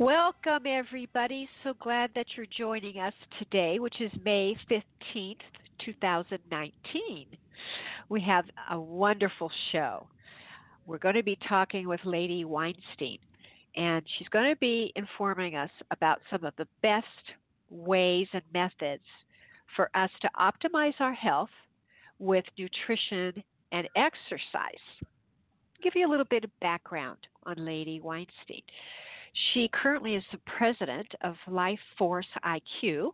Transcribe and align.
Welcome, 0.00 0.66
everybody. 0.66 1.48
So 1.62 1.74
glad 1.78 2.10
that 2.16 2.26
you're 2.36 2.46
joining 2.58 2.98
us 2.98 3.12
today, 3.38 3.78
which 3.78 4.00
is 4.00 4.10
May 4.24 4.56
15th, 4.68 5.36
2019. 5.84 7.26
We 8.08 8.20
have 8.22 8.44
a 8.72 8.80
wonderful 8.80 9.52
show. 9.70 10.08
We're 10.84 10.98
going 10.98 11.14
to 11.14 11.22
be 11.22 11.38
talking 11.48 11.86
with 11.86 12.00
Leidy 12.02 12.44
Weinstein, 12.44 13.18
and 13.76 14.02
she's 14.18 14.26
going 14.30 14.50
to 14.50 14.56
be 14.56 14.92
informing 14.96 15.54
us 15.54 15.70
about 15.92 16.18
some 16.28 16.42
of 16.42 16.54
the 16.58 16.66
best 16.82 17.06
ways 17.70 18.26
and 18.32 18.42
methods 18.52 19.04
for 19.76 19.90
us 19.94 20.10
to 20.22 20.30
optimize 20.36 20.94
our 20.98 21.14
health 21.14 21.50
with 22.18 22.44
nutrition 22.58 23.44
and 23.70 23.88
exercise. 23.94 24.74
Give 25.84 25.92
you 25.94 26.08
a 26.08 26.10
little 26.10 26.26
bit 26.28 26.42
of 26.42 26.50
background 26.60 27.18
on 27.46 27.64
Leidy 27.64 28.00
Weinstein. 28.00 28.62
She 29.52 29.68
currently 29.72 30.14
is 30.14 30.24
the 30.32 30.38
president 30.46 31.12
of 31.22 31.34
Life 31.48 31.80
Force 31.98 32.26
IQ. 32.44 33.10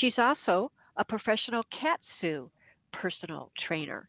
She's 0.00 0.14
also 0.18 0.70
a 0.96 1.04
professional 1.04 1.64
KAATSU 1.82 2.48
personal 2.92 3.50
trainer. 3.66 4.08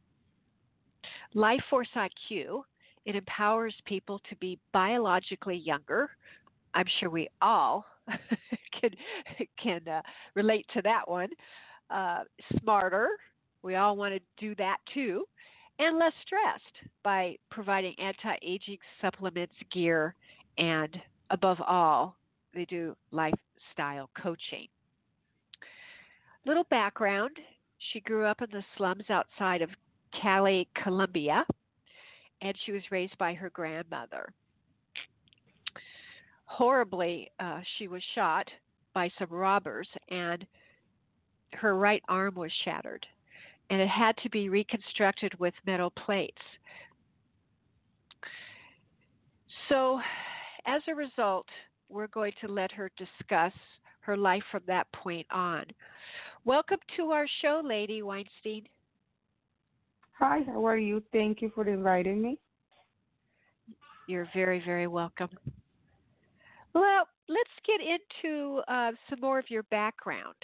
Life 1.34 1.62
Force 1.70 1.90
IQ 1.96 2.64
it 3.06 3.16
empowers 3.16 3.74
people 3.86 4.22
to 4.30 4.36
be 4.38 4.60
biologically 4.74 5.56
younger. 5.56 6.12
I'm 6.74 6.86
sure 7.00 7.10
we 7.10 7.28
all 7.42 7.86
can 8.80 8.92
can 9.62 9.88
uh, 9.88 10.02
relate 10.36 10.66
to 10.74 10.82
that 10.84 11.08
one. 11.10 11.30
Uh, 11.90 12.24
smarter. 12.60 13.10
We 13.64 13.76
all 13.76 13.96
want 13.98 14.14
to 14.14 14.22
do 14.38 14.56
that 14.56 14.78
too, 14.94 15.26
and 15.78 16.00
less 16.00 16.14
stressed 16.26 16.90
by 17.04 17.38
providing 17.52 17.94
anti-aging 18.00 18.78
supplements, 19.02 19.54
gear, 19.72 20.16
and 20.58 21.00
above 21.32 21.60
all, 21.66 22.16
they 22.54 22.66
do 22.66 22.96
lifestyle 23.12 24.10
coaching. 24.22 24.68
Little 26.46 26.66
background: 26.70 27.32
She 27.92 28.00
grew 28.02 28.26
up 28.26 28.42
in 28.42 28.50
the 28.52 28.64
slums 28.78 29.10
outside 29.10 29.62
of 29.62 29.70
Cali, 30.22 30.68
Colombia 30.84 31.46
and 32.42 32.56
she 32.66 32.72
was 32.72 32.82
raised 32.92 33.18
by 33.18 33.34
her 33.34 33.50
grandmother. 33.52 34.34
Horribly, 36.46 37.32
uh, 37.40 37.62
she 37.78 37.88
was 37.88 38.02
shot 38.16 38.48
by 38.94 39.10
some 39.18 39.30
robbers, 39.30 39.88
and 40.10 40.46
her 41.54 41.78
right 41.78 42.04
arm 42.10 42.36
was 42.36 42.52
shattered, 42.66 43.06
and 43.70 43.80
it 43.80 43.88
had 43.88 44.18
to 44.18 44.30
be 44.30 44.50
reconstructed 44.50 45.40
with 45.40 45.54
metal 45.66 45.92
plates. 45.92 46.42
So, 49.70 50.02
as 50.66 50.82
a 50.88 50.96
result, 50.96 51.48
we're 51.90 52.08
going 52.08 52.34
to 52.42 52.48
let 52.48 52.72
her 52.72 52.90
discuss 52.98 53.54
her 54.02 54.18
life 54.18 54.44
from 54.52 54.62
that 54.68 54.92
point 54.94 55.28
on. 55.32 55.66
Welcome 56.46 56.80
to 56.98 57.12
our 57.12 57.28
show, 57.42 57.62
Leidy 57.64 58.02
Weinstein. 58.02 58.64
Hi, 60.20 60.42
how 60.46 60.66
are 60.66 60.78
you? 60.78 61.04
Thank 61.12 61.42
you 61.42 61.52
for 61.54 61.68
inviting 61.68 62.22
me. 62.22 62.40
You're 64.08 64.28
very, 64.34 64.62
very 64.66 64.88
welcome. 64.88 65.30
Well, 66.74 67.08
let's 67.28 67.50
get 67.66 67.80
into 67.82 68.62
uh, 68.68 68.92
some 69.10 69.20
more 69.20 69.40
of 69.40 69.50
your 69.50 69.64
background. 69.64 70.36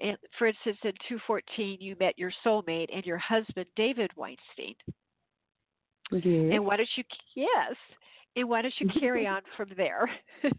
And 0.00 0.16
for 0.38 0.46
instance, 0.46 0.78
in 0.82 0.92
214, 1.08 1.78
you 1.80 1.94
met 2.00 2.18
your 2.18 2.32
soulmate 2.44 2.88
and 2.94 3.04
your 3.04 3.18
husband, 3.18 3.66
David 3.76 4.10
Weinstein. 4.16 4.74
Yes. 6.10 6.24
And 6.24 6.64
why 6.64 6.76
don't 6.76 6.88
you, 6.96 7.04
yes, 7.34 7.76
and 8.36 8.48
why 8.48 8.62
don't 8.62 8.74
you 8.78 8.88
carry 9.00 9.26
on 9.26 9.42
from 9.56 9.70
there? 9.76 10.10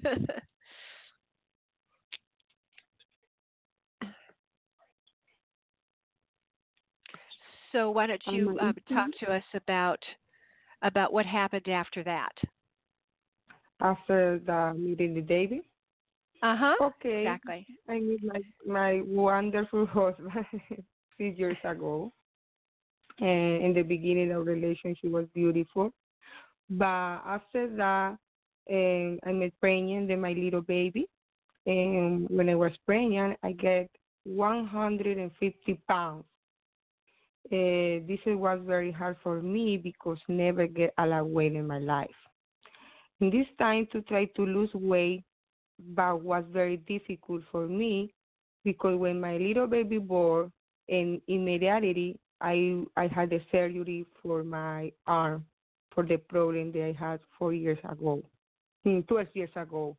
So 7.71 7.89
why 7.89 8.07
don't 8.07 8.21
you 8.27 8.57
um, 8.59 8.75
talk 8.89 9.09
to 9.21 9.31
us 9.31 9.43
about 9.53 9.99
about 10.81 11.13
what 11.13 11.25
happened 11.25 11.67
after 11.69 12.03
that? 12.03 12.31
After 13.79 14.39
the 14.45 14.73
meeting 14.77 15.13
the 15.13 15.21
David. 15.21 15.61
Uh 16.43 16.55
huh. 16.57 16.75
Okay. 16.81 17.21
Exactly. 17.21 17.65
I 17.87 17.99
met 17.99 18.19
my 18.23 18.41
my 18.67 19.01
wonderful 19.05 19.85
husband 19.93 20.45
six 21.17 21.37
years 21.37 21.57
ago, 21.63 22.11
and 23.19 23.63
in 23.63 23.73
the 23.73 23.83
beginning 23.83 24.31
of 24.31 24.45
relationship 24.45 25.11
was 25.11 25.27
beautiful, 25.33 25.93
but 26.71 27.21
after 27.25 27.67
that, 27.75 28.17
um, 28.71 29.19
I 29.25 29.31
met 29.33 29.51
pregnant, 29.59 30.07
then 30.07 30.21
my 30.21 30.31
little 30.31 30.61
baby, 30.61 31.05
and 31.65 32.29
when 32.29 32.49
I 32.49 32.55
was 32.55 32.71
pregnant, 32.85 33.37
I 33.43 33.51
get 33.51 33.89
150 34.23 35.81
pounds. 35.87 36.23
Uh, 37.51 37.99
this 38.07 38.19
was 38.25 38.59
very 38.65 38.91
hard 38.91 39.17
for 39.21 39.41
me 39.41 39.75
because 39.75 40.17
never 40.29 40.65
get 40.65 40.93
a 40.97 41.05
lot 41.05 41.27
weight 41.27 41.53
in 41.53 41.67
my 41.67 41.79
life. 41.79 42.09
In 43.19 43.29
this 43.29 43.47
time 43.59 43.87
to 43.91 44.01
try 44.03 44.25
to 44.25 44.45
lose 44.45 44.73
weight, 44.73 45.23
but 45.93 46.21
was 46.21 46.45
very 46.51 46.77
difficult 46.77 47.41
for 47.51 47.67
me 47.67 48.13
because 48.63 48.97
when 48.97 49.19
my 49.19 49.37
little 49.37 49.67
baby 49.67 49.97
born, 49.97 50.51
and 50.87 51.21
immediately 51.27 52.17
I 52.39 52.83
I 52.95 53.07
had 53.07 53.29
the 53.29 53.41
surgery 53.51 54.05
for 54.21 54.43
my 54.43 54.91
arm 55.05 55.45
for 55.93 56.03
the 56.03 56.17
problem 56.17 56.71
that 56.71 56.83
I 56.83 56.95
had 56.97 57.19
four 57.37 57.53
years 57.53 57.79
ago, 57.89 58.23
hmm, 58.83 59.01
twelve 59.01 59.27
years 59.33 59.49
ago. 59.55 59.97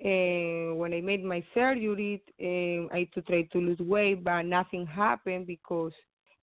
And 0.00 0.78
when 0.78 0.94
I 0.94 1.02
made 1.02 1.22
my 1.22 1.44
surgery, 1.52 2.22
um, 2.40 2.88
I 2.90 3.06
to 3.14 3.22
try 3.22 3.42
to 3.42 3.58
lose 3.58 3.78
weight, 3.80 4.24
but 4.24 4.42
nothing 4.42 4.86
happened 4.86 5.46
because 5.46 5.92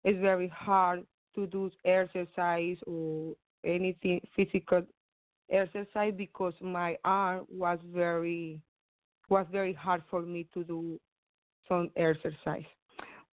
it's 0.04 0.20
very 0.22 0.48
hard 0.50 1.04
to 1.34 1.48
do 1.48 1.72
exercise 1.84 2.78
or 2.86 3.34
anything 3.64 4.22
physical 4.36 4.84
exercise 5.50 6.14
because 6.16 6.54
my 6.62 6.98
arm 7.04 7.46
was 7.50 7.80
very 7.94 8.60
was 9.30 9.46
very 9.52 9.74
hard 9.74 10.04
for 10.10 10.22
me 10.22 10.48
to 10.54 10.64
do 10.64 11.00
some 11.68 11.90
exercise. 11.96 12.64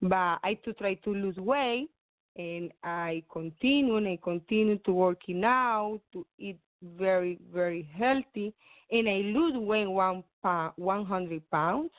But 0.02 0.38
I 0.42 0.58
to 0.64 0.72
try 0.74 0.94
to 0.94 1.10
lose 1.10 1.36
weight 1.36 1.88
and 2.36 2.72
I 2.82 3.22
continue 3.32 3.96
and 3.96 4.08
I 4.08 4.18
continue 4.22 4.78
to 4.78 4.92
working 4.92 5.44
out 5.44 6.00
to 6.12 6.26
eat 6.38 6.58
very 6.98 7.38
very 7.52 7.88
healthy 7.96 8.52
and 8.90 9.08
I 9.08 9.22
lose 9.34 9.56
weight 9.56 9.86
one 9.86 10.22
pound, 10.42 10.72
100 10.76 11.50
pounds 11.50 11.90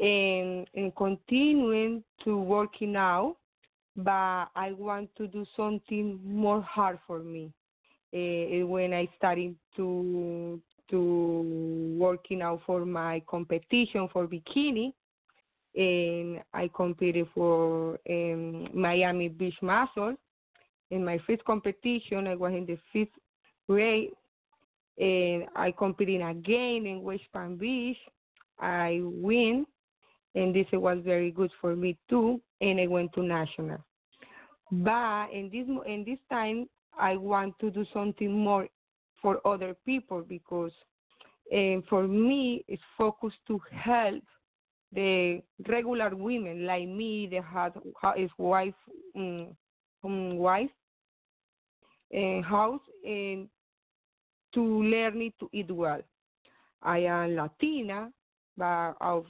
and 0.00 0.66
and 0.74 0.94
continuing 0.94 2.04
to 2.24 2.38
working 2.38 2.96
out 2.96 3.36
but 3.98 4.48
I 4.54 4.72
want 4.78 5.10
to 5.16 5.26
do 5.26 5.44
something 5.56 6.20
more 6.24 6.62
hard 6.62 7.00
for 7.06 7.18
me. 7.18 7.52
Uh, 8.14 8.64
when 8.66 8.94
I 8.94 9.08
started 9.16 9.56
to 9.76 10.60
to 10.90 11.96
working 11.98 12.40
out 12.40 12.62
for 12.64 12.86
my 12.86 13.20
competition 13.28 14.08
for 14.10 14.26
bikini, 14.26 14.94
and 15.74 16.40
I 16.52 16.70
competed 16.74 17.26
for 17.34 17.98
um, 18.08 18.68
Miami 18.74 19.28
Beach 19.28 19.54
Masters. 19.62 20.16
In 20.90 21.04
my 21.04 21.18
fifth 21.26 21.44
competition, 21.44 22.26
I 22.26 22.34
was 22.34 22.52
in 22.52 22.66
the 22.66 22.78
fifth 22.92 23.12
grade, 23.68 24.10
and 24.98 25.44
I 25.54 25.72
competed 25.72 26.22
again 26.22 26.86
in 26.86 27.02
West 27.02 27.24
Palm 27.32 27.56
Beach. 27.56 27.98
I 28.58 29.00
win, 29.02 29.66
and 30.34 30.54
this 30.54 30.66
was 30.72 30.98
very 31.04 31.30
good 31.30 31.50
for 31.60 31.76
me 31.76 31.96
too. 32.08 32.40
And 32.60 32.80
I 32.80 32.86
went 32.86 33.12
to 33.12 33.22
national. 33.22 33.78
But 34.72 35.28
in 35.32 35.50
this 35.52 35.66
in 35.86 36.04
this 36.04 36.18
time, 36.30 36.68
I 36.98 37.16
want 37.16 37.58
to 37.60 37.70
do 37.70 37.84
something 37.92 38.32
more 38.32 38.68
for 39.22 39.46
other 39.46 39.76
people 39.86 40.24
because 40.26 40.72
and 41.50 41.82
for 41.86 42.06
me 42.06 42.64
it's 42.68 42.82
focused 42.96 43.38
to 43.46 43.60
help 43.70 44.22
the 44.92 45.42
regular 45.68 46.14
women 46.14 46.64
like 46.66 46.88
me 46.88 47.28
that 47.30 47.44
had 47.44 47.72
his 48.16 48.30
wife 48.38 48.74
um, 49.14 49.48
wife 50.02 50.70
and 52.10 52.44
house 52.44 52.80
and 53.04 53.48
to 54.54 54.82
learn 54.82 55.20
it 55.20 55.34
to 55.40 55.48
eat 55.52 55.70
well. 55.70 56.00
I 56.82 56.98
am 57.00 57.36
Latina, 57.36 58.10
but 58.56 58.94
our 59.00 59.24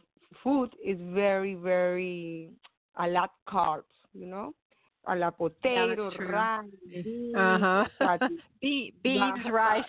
food 0.44 0.70
is 0.84 0.98
very, 1.12 1.54
very 1.54 2.50
a 2.98 3.08
lot 3.08 3.30
carbs, 3.48 3.82
you 4.12 4.26
know, 4.26 4.52
a 5.08 5.16
la 5.16 5.30
potato, 5.30 6.10
rice, 6.18 6.64
beans, 6.92 7.34
uh-huh. 7.36 8.18
Beans, 8.60 9.50
rice, 9.50 9.84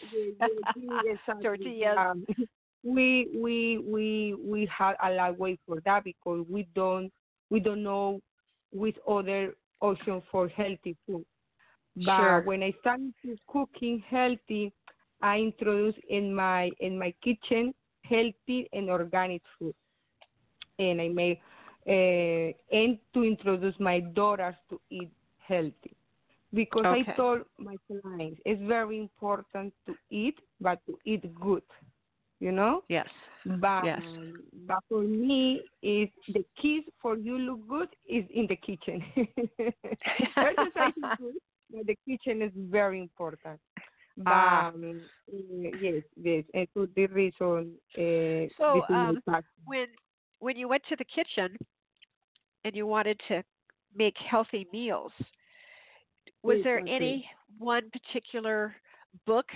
tortillas. 1.41 1.97
Um, 1.97 2.25
we 2.83 3.29
we 3.35 3.77
we 3.77 4.35
we 4.43 4.69
have 4.75 4.95
a 5.03 5.11
lot 5.11 5.37
way 5.37 5.57
for 5.67 5.79
that 5.85 6.03
because 6.03 6.45
we 6.49 6.67
don't 6.75 7.11
we 7.49 7.59
don't 7.59 7.83
know 7.83 8.21
with 8.71 8.95
other 9.07 9.55
options 9.81 10.23
for 10.31 10.47
healthy 10.47 10.95
food. 11.05 11.25
But 11.95 12.17
sure. 12.17 12.41
when 12.43 12.63
I 12.63 12.73
started 12.79 13.13
cooking 13.47 14.03
healthy, 14.09 14.71
I 15.21 15.39
introduced 15.39 15.99
in 16.09 16.33
my 16.33 16.71
in 16.79 16.97
my 16.97 17.13
kitchen 17.23 17.73
healthy 18.03 18.69
and 18.73 18.89
organic 18.89 19.41
food, 19.57 19.75
and 20.77 21.01
I 21.01 21.09
made 21.09 21.39
uh, 21.87 22.75
and 22.75 22.97
to 23.13 23.23
introduce 23.23 23.75
my 23.79 23.99
daughters 23.99 24.55
to 24.69 24.79
eat 24.89 25.11
healthy 25.39 25.95
because 26.53 26.85
okay. 26.85 27.11
I 27.11 27.15
told 27.15 27.41
my 27.57 27.75
clients 27.87 28.41
it's 28.45 28.61
very 28.63 28.99
important 28.99 29.73
to 29.87 29.95
eat, 30.09 30.39
but 30.61 30.79
to 30.85 30.97
eat 31.05 31.33
good. 31.39 31.63
You 32.39 32.51
know. 32.51 32.83
Yes. 32.89 33.09
But 33.45 33.89
yes. 33.89 34.01
but 34.67 34.79
for 34.89 35.01
me, 35.01 35.63
is 35.81 36.09
the 36.27 36.43
keys 36.61 36.83
for 37.01 37.17
you 37.17 37.37
look 37.37 37.67
good 37.67 37.89
is 38.07 38.25
in 38.33 38.47
the 38.47 38.55
kitchen. 38.55 39.03
Good, 41.17 41.35
but 41.71 41.85
the 41.85 41.95
kitchen 42.07 42.41
is 42.41 42.51
very 42.55 42.99
important. 43.01 43.59
But, 44.17 44.33
Ah. 44.33 44.65
um, 44.75 45.01
yes, 45.31 46.03
yes, 46.21 46.43
and 46.53 46.67
for 46.73 46.87
the 46.95 47.07
reason. 47.07 47.75
Uh, 47.97 48.47
So, 48.57 48.65
this 48.73 48.83
is 48.89 48.97
my 48.97 49.13
um, 49.13 49.21
when 49.65 49.87
when 50.39 50.57
you 50.57 50.67
went 50.67 50.83
to 50.89 50.95
the 50.95 51.05
kitchen 51.05 51.57
and 52.63 52.75
you 52.75 52.85
wanted 52.85 53.19
to 53.27 53.43
make 53.95 54.17
healthy 54.17 54.67
meals, 54.71 55.13
was 56.43 56.57
Yes, 56.57 56.63
there 56.63 56.81
okay. 56.81 56.87
any 56.87 57.25
one 57.57 57.89
particular 57.91 58.75
book 59.25 59.47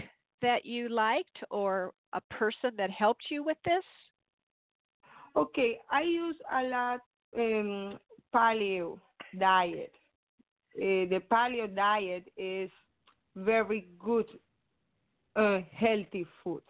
that 0.43 0.65
you 0.65 0.89
liked 0.89 1.39
or 1.49 1.93
a 2.13 2.21
person 2.29 2.71
that 2.77 2.91
helped 2.91 3.23
you 3.31 3.43
with 3.43 3.57
this? 3.65 3.83
Okay, 5.35 5.79
I 5.89 6.01
use 6.03 6.35
a 6.53 6.63
lot 6.63 6.99
um, 7.37 7.97
paleo 8.33 8.99
diet. 9.39 9.91
Uh, 10.77 11.09
the 11.09 11.21
paleo 11.31 11.73
diet 11.73 12.25
is 12.37 12.69
very 13.35 13.87
good, 13.99 14.27
uh, 15.35 15.59
healthy 15.75 16.27
food 16.43 16.61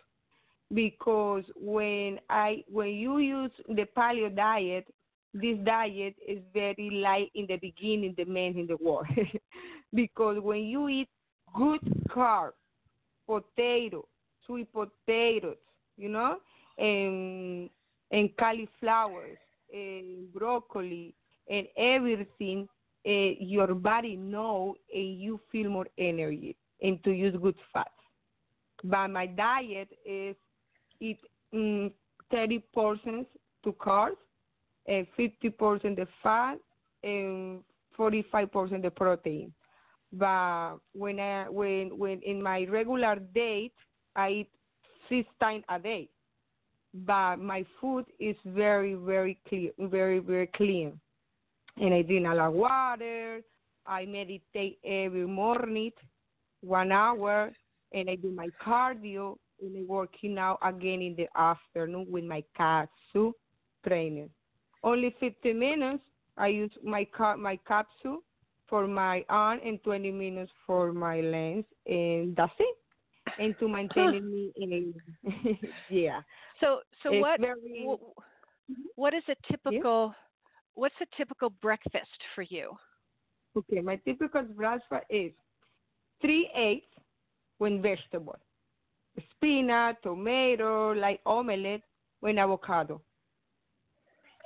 because 0.73 1.43
when 1.55 2.19
I 2.29 2.63
when 2.69 2.89
you 2.89 3.17
use 3.19 3.51
the 3.67 3.85
paleo 3.97 4.33
diet, 4.33 4.85
this 5.33 5.57
diet 5.65 6.15
is 6.25 6.39
very 6.53 6.89
light 7.03 7.31
in 7.35 7.45
the 7.47 7.57
beginning, 7.57 8.13
the 8.17 8.25
man 8.25 8.57
in 8.57 8.67
the 8.67 8.77
world, 8.77 9.07
because 9.93 10.37
when 10.41 10.61
you 10.61 10.87
eat 10.89 11.09
good 11.55 11.81
carbs, 12.09 12.53
potato, 13.25 14.07
sweet 14.45 14.67
potatoes, 14.73 15.57
you 15.97 16.09
know, 16.09 16.37
and 16.77 17.69
and 18.11 18.29
cauliflowers, 18.37 19.37
and 19.73 20.31
broccoli, 20.33 21.15
and 21.49 21.67
everything, 21.77 22.67
uh, 23.05 23.09
your 23.09 23.73
body 23.73 24.15
know 24.15 24.75
and 24.93 25.19
you 25.19 25.39
feel 25.51 25.69
more 25.69 25.87
energy 25.97 26.55
and 26.81 27.03
to 27.03 27.11
use 27.11 27.35
good 27.41 27.55
fats. 27.73 27.89
But 28.83 29.07
my 29.09 29.25
diet 29.25 29.89
is 30.05 30.35
eat 30.99 31.19
mm, 31.53 31.91
30 32.31 32.59
portions 32.73 33.25
to 33.63 33.71
carbs, 33.73 34.17
and 34.87 35.07
50 35.15 35.49
percent 35.51 35.95
the 35.95 36.07
fat, 36.21 36.57
and 37.03 37.61
45 37.95 38.51
percent 38.51 38.83
the 38.83 38.91
protein. 38.91 39.53
But 40.13 40.75
when 40.93 41.19
I 41.19 41.49
when 41.49 41.97
when 41.97 42.21
in 42.21 42.41
my 42.41 42.65
regular 42.69 43.15
date, 43.15 43.73
I 44.15 44.29
eat 44.29 44.49
six 45.09 45.27
times 45.39 45.63
a 45.69 45.79
day. 45.79 46.09
But 46.93 47.37
my 47.37 47.65
food 47.81 48.05
is 48.19 48.35
very 48.45 48.93
very 48.93 49.39
clear, 49.49 49.71
very 49.79 50.19
very 50.19 50.47
clean, 50.47 50.99
and 51.77 51.93
I 51.95 52.03
drink 52.03 52.27
a 52.27 52.35
lot 52.35 52.49
of 52.49 52.53
water. 52.53 53.41
I 53.87 54.05
meditate 54.05 54.77
every 54.85 55.25
morning, 55.25 55.91
one 56.61 56.91
hour, 56.91 57.51
and 57.91 58.09
I 58.09 58.15
do 58.15 58.31
my 58.31 58.49
cardio 58.63 59.37
and 59.61 59.77
I 59.77 59.83
working 59.87 60.37
out 60.37 60.59
again 60.63 61.01
in 61.01 61.15
the 61.15 61.27
afternoon 61.35 62.05
with 62.09 62.23
my 62.23 62.43
Kaatsu 62.57 63.31
training. 63.85 64.29
Only 64.83 65.15
15 65.19 65.57
minutes. 65.57 66.03
I 66.37 66.47
use 66.47 66.71
my 66.83 67.07
my 67.37 67.59
Kaatsu 67.67 68.17
for 68.73 68.87
my 68.87 69.23
arm 69.29 69.59
and 69.63 69.77
20 69.83 70.09
minutes 70.09 70.51
for 70.65 70.91
my 70.91 71.21
legs, 71.21 71.67
and 71.85 72.35
that's 72.35 72.51
it. 72.57 72.75
And 73.37 73.53
to 73.59 73.67
maintain 73.67 74.27
me 74.31 74.51
in, 74.55 74.95
yeah. 75.91 76.21
So 76.59 76.79
so 77.03 77.13
It's 77.13 77.21
what 77.21 77.39
very- 77.39 77.85
mm-hmm. 77.87 78.73
what 78.95 79.13
is 79.13 79.21
a 79.29 79.35
typical 79.51 80.15
what's 80.73 80.95
a 81.01 81.05
typical 81.15 81.51
breakfast 81.61 82.19
for 82.33 82.41
you? 82.41 82.71
Okay, 83.55 83.79
my 83.79 83.97
typical 83.97 84.41
breakfast 84.41 85.05
is 85.07 85.31
three 86.19 86.49
eggs 86.55 86.89
with 87.59 87.79
vegetable, 87.79 88.39
spinach, 89.35 89.97
tomato, 90.01 90.93
like 90.93 91.19
omelette 91.27 91.83
with 92.21 92.39
avocado, 92.39 92.99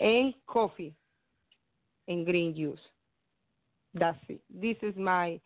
and 0.01 0.34
coffee 0.48 0.93
and 2.10 2.25
green 2.25 2.53
juice. 2.53 2.81
That's 4.00 4.18
it. 4.30 4.42
This 4.54 4.77
is 4.82 4.96
my 4.96 5.39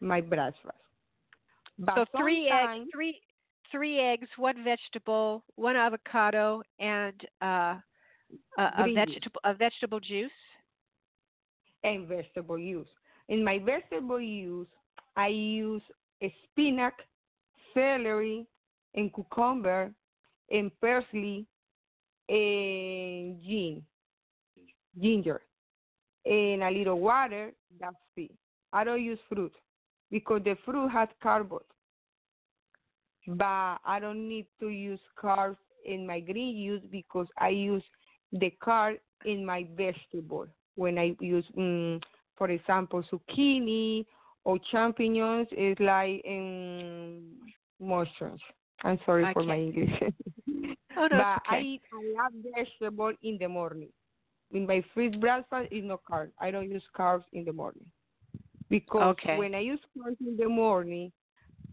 my 0.00 0.20
breakfast. 0.20 0.72
But 1.78 1.94
so 1.94 2.04
three 2.18 2.50
eggs, 2.50 2.88
three 2.92 3.20
three 3.70 4.00
eggs, 4.00 4.28
one 4.36 4.62
vegetable, 4.62 5.44
one 5.56 5.76
avocado, 5.76 6.62
and 6.78 7.14
uh, 7.42 7.76
a, 8.58 8.62
a 8.78 8.92
vegetable 8.94 9.40
a 9.44 9.54
vegetable 9.54 10.00
juice. 10.00 10.30
and 11.84 12.08
vegetable 12.08 12.58
juice. 12.58 12.88
In 13.28 13.44
my 13.44 13.58
vegetable 13.58 14.18
juice, 14.18 14.68
I 15.16 15.28
use 15.28 15.82
a 16.22 16.34
spinach, 16.44 16.94
celery, 17.74 18.46
and 18.94 19.12
cucumber, 19.12 19.92
and 20.50 20.70
parsley, 20.80 21.46
and 22.28 23.40
gin, 23.42 23.82
ginger, 25.00 25.42
and 26.26 26.62
a 26.62 26.70
little 26.70 27.00
water. 27.00 27.52
That's 27.80 27.96
it. 28.16 28.32
I 28.72 28.84
don't 28.84 29.02
use 29.02 29.18
fruit 29.28 29.52
because 30.10 30.42
the 30.44 30.56
fruit 30.64 30.88
has 30.88 31.08
carbs. 31.22 31.60
But 33.28 33.78
I 33.84 33.98
don't 34.00 34.28
need 34.28 34.46
to 34.60 34.68
use 34.68 35.00
carbs 35.20 35.56
in 35.84 36.06
my 36.06 36.20
green 36.20 36.56
use 36.56 36.82
because 36.90 37.26
I 37.38 37.48
use 37.48 37.82
the 38.32 38.52
carb 38.62 38.98
in 39.24 39.44
my 39.44 39.66
vegetable 39.76 40.46
when 40.74 40.98
I 40.98 41.16
use, 41.20 41.44
um, 41.56 42.00
for 42.36 42.50
example, 42.50 43.02
zucchini 43.10 44.04
or 44.44 44.58
champignons 44.70 45.48
it's 45.50 45.80
like 45.80 46.22
um, 46.28 47.22
mushrooms. 47.80 48.40
I'm 48.84 48.98
sorry 49.04 49.28
for 49.32 49.42
my 49.42 49.58
English. 49.58 49.90
Oh 50.98 51.08
no, 51.08 51.18
but 51.18 51.36
it's 51.36 51.42
I 51.50 51.56
okay. 51.56 51.66
eat 51.66 51.82
a 51.92 52.16
lot 52.16 52.32
vegetable 52.56 53.12
in 53.22 53.36
the 53.38 53.48
morning. 53.48 53.90
In 54.52 54.66
my 54.66 54.82
first 54.94 55.20
breakfast 55.20 55.68
is 55.72 55.84
no 55.84 56.00
carbs. 56.10 56.30
I 56.40 56.50
don't 56.50 56.70
use 56.70 56.82
carbs 56.96 57.24
in 57.32 57.44
the 57.44 57.52
morning 57.52 57.86
because 58.70 59.02
Okay. 59.02 59.36
when 59.36 59.54
I 59.54 59.60
use 59.60 59.80
carbs 59.96 60.16
in 60.20 60.36
the 60.36 60.48
morning, 60.48 61.12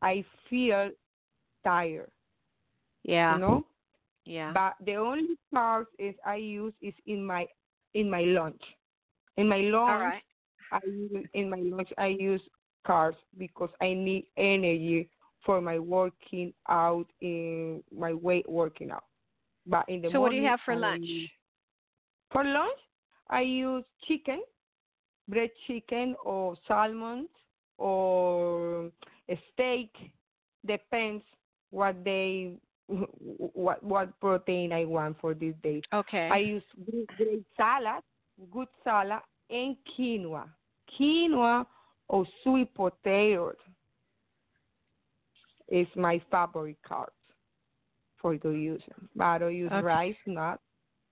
I 0.01 0.23
feel 0.49 0.89
tired. 1.63 2.11
yeah, 3.03 3.35
You 3.35 3.41
know. 3.41 3.65
yeah. 4.25 4.53
But 4.53 4.75
the 4.85 4.95
only 4.95 5.37
carbs 5.53 5.87
is 5.99 6.15
I 6.25 6.35
use 6.35 6.73
is 6.81 6.93
in 7.05 7.25
my 7.25 7.47
in 7.93 8.09
my 8.09 8.21
lunch. 8.21 8.61
In 9.37 9.47
my 9.47 9.59
lunch, 9.61 9.89
All 9.89 9.99
right. 9.99 10.23
I 10.71 10.79
use 10.85 11.25
in 11.33 11.49
my 11.49 11.59
lunch 11.63 11.89
I 11.97 12.07
use 12.07 12.41
carbs 12.85 13.15
because 13.37 13.69
I 13.81 13.93
need 13.93 14.25
energy 14.37 15.09
for 15.45 15.61
my 15.61 15.79
working 15.79 16.53
out 16.69 17.07
in 17.21 17.83
my 17.95 18.13
weight 18.13 18.49
working 18.49 18.91
out. 18.91 19.03
But 19.65 19.85
in 19.89 20.01
the 20.01 20.09
So 20.11 20.19
what 20.21 20.31
do 20.31 20.37
you 20.37 20.43
have 20.47 20.59
for 20.65 20.73
I 20.73 20.77
lunch? 20.77 21.05
For 22.33 22.43
lunch, 22.43 22.79
I 23.29 23.41
use 23.41 23.83
chicken, 24.07 24.41
bread 25.27 25.51
chicken 25.67 26.15
or 26.25 26.55
salmon 26.67 27.29
or 27.77 28.91
steak. 29.53 29.91
Depends 30.65 31.23
what 31.69 32.03
they 32.03 32.53
what 32.87 33.83
what 33.83 34.19
protein 34.19 34.73
I 34.73 34.85
want 34.85 35.19
for 35.21 35.33
this 35.33 35.53
day. 35.61 35.81
Okay. 35.93 36.29
I 36.31 36.37
use 36.37 36.63
great, 36.89 37.07
great 37.17 37.43
salad, 37.55 38.03
good 38.51 38.67
salad, 38.83 39.21
and 39.49 39.77
quinoa. 39.95 40.49
Quinoa 40.99 41.65
or 42.07 42.25
sweet 42.43 42.73
potato 42.73 43.53
is 45.69 45.87
my 45.95 46.21
favorite 46.31 46.77
carb 46.87 47.09
for 48.17 48.37
to 48.37 48.51
use. 48.51 48.81
But 49.15 49.23
I 49.25 49.37
don't 49.37 49.55
use 49.55 49.71
Okay. 49.71 49.85
rice, 49.85 50.15
not 50.25 50.59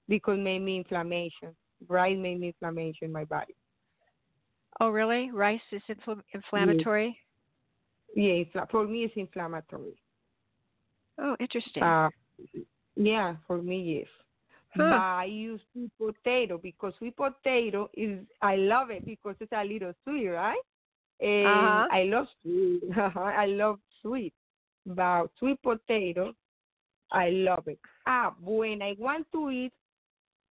because 0.08 0.38
it 0.38 0.42
made 0.42 0.60
me 0.60 0.78
inflammation. 0.78 1.56
Rice 1.88 2.18
made 2.18 2.40
me 2.40 2.48
inflammation 2.48 3.06
in 3.06 3.12
my 3.12 3.26
body. 3.26 3.56
oh, 4.80 4.90
really? 4.90 5.32
Rice 5.32 5.62
is 5.72 5.82
infl- 5.90 6.22
inflammatory? 6.34 7.18
Yeah, 8.16 8.44
for 8.70 8.88
me 8.88 9.04
it's 9.04 9.14
inflammatory. 9.16 9.96
Oh, 11.20 11.36
interesting. 11.40 11.84
Uh, 11.84 12.10
yeah, 12.96 13.36
for 13.48 13.62
me 13.62 14.00
yes. 14.00 14.08
Huh. 14.76 14.84
But 14.90 14.96
I 14.96 15.26
use 15.26 15.62
sweet 15.74 15.92
potato 15.98 16.58
because 16.58 16.94
sweet 16.98 17.16
potato 17.16 17.90
is 17.94 18.20
I 18.42 18.56
love 18.56 18.90
it 18.90 19.06
because 19.06 19.36
it's 19.40 19.52
a 19.54 19.64
little 19.64 19.94
sweet, 20.04 20.28
right? 20.30 20.60
And 21.20 21.46
Uh-huh. 21.46 21.88
I 21.92 22.04
love 22.04 22.28
sweet. 22.42 22.82
I 22.96 23.46
love 23.48 23.80
sweet. 24.02 24.34
But 24.86 25.28
sweet 25.38 25.62
potato, 25.62 26.34
I 27.12 27.30
love 27.30 27.68
it. 27.68 27.80
Ah, 28.08 28.34
when 28.42 28.82
I 28.82 28.96
want 28.98 29.28
to 29.34 29.50
eat 29.52 29.74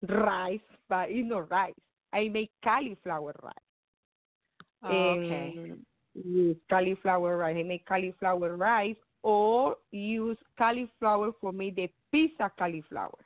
rice, 0.07 0.59
but 0.87 1.09
it's 1.09 1.29
not 1.29 1.49
rice. 1.51 1.73
I 2.13 2.29
make 2.29 2.51
cauliflower 2.63 3.35
rice. 3.43 3.53
oh, 4.83 4.87
okay. 4.87 5.53
And 5.55 5.85
use 6.25 6.57
cauliflower 6.69 7.37
rice. 7.37 7.57
I 7.57 7.63
make 7.63 7.85
cauliflower 7.85 8.55
rice 8.55 8.95
or 9.23 9.75
use 9.91 10.37
cauliflower 10.57 11.31
for 11.39 11.51
me 11.51 11.71
the 11.75 11.89
pizza 12.11 12.51
cauliflower. 12.57 13.17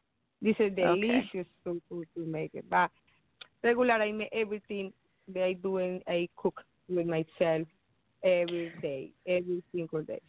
This 0.42 0.56
is 0.60 0.76
delicious 0.76 1.48
to, 1.64 1.82
to 1.90 2.04
to 2.16 2.26
make 2.26 2.52
it. 2.54 2.66
But 2.70 2.92
regular 3.64 3.94
I 3.94 4.12
make 4.12 4.30
everything 4.34 4.92
that 5.34 5.44
I 5.44 5.54
do 5.54 5.78
and 5.78 6.02
I 6.08 6.28
cook 6.36 6.62
with 6.90 7.08
myself 7.08 7.68
every 8.24 8.72
day, 8.82 9.12
every 9.26 9.64
single 9.74 10.02
day. 10.02 10.22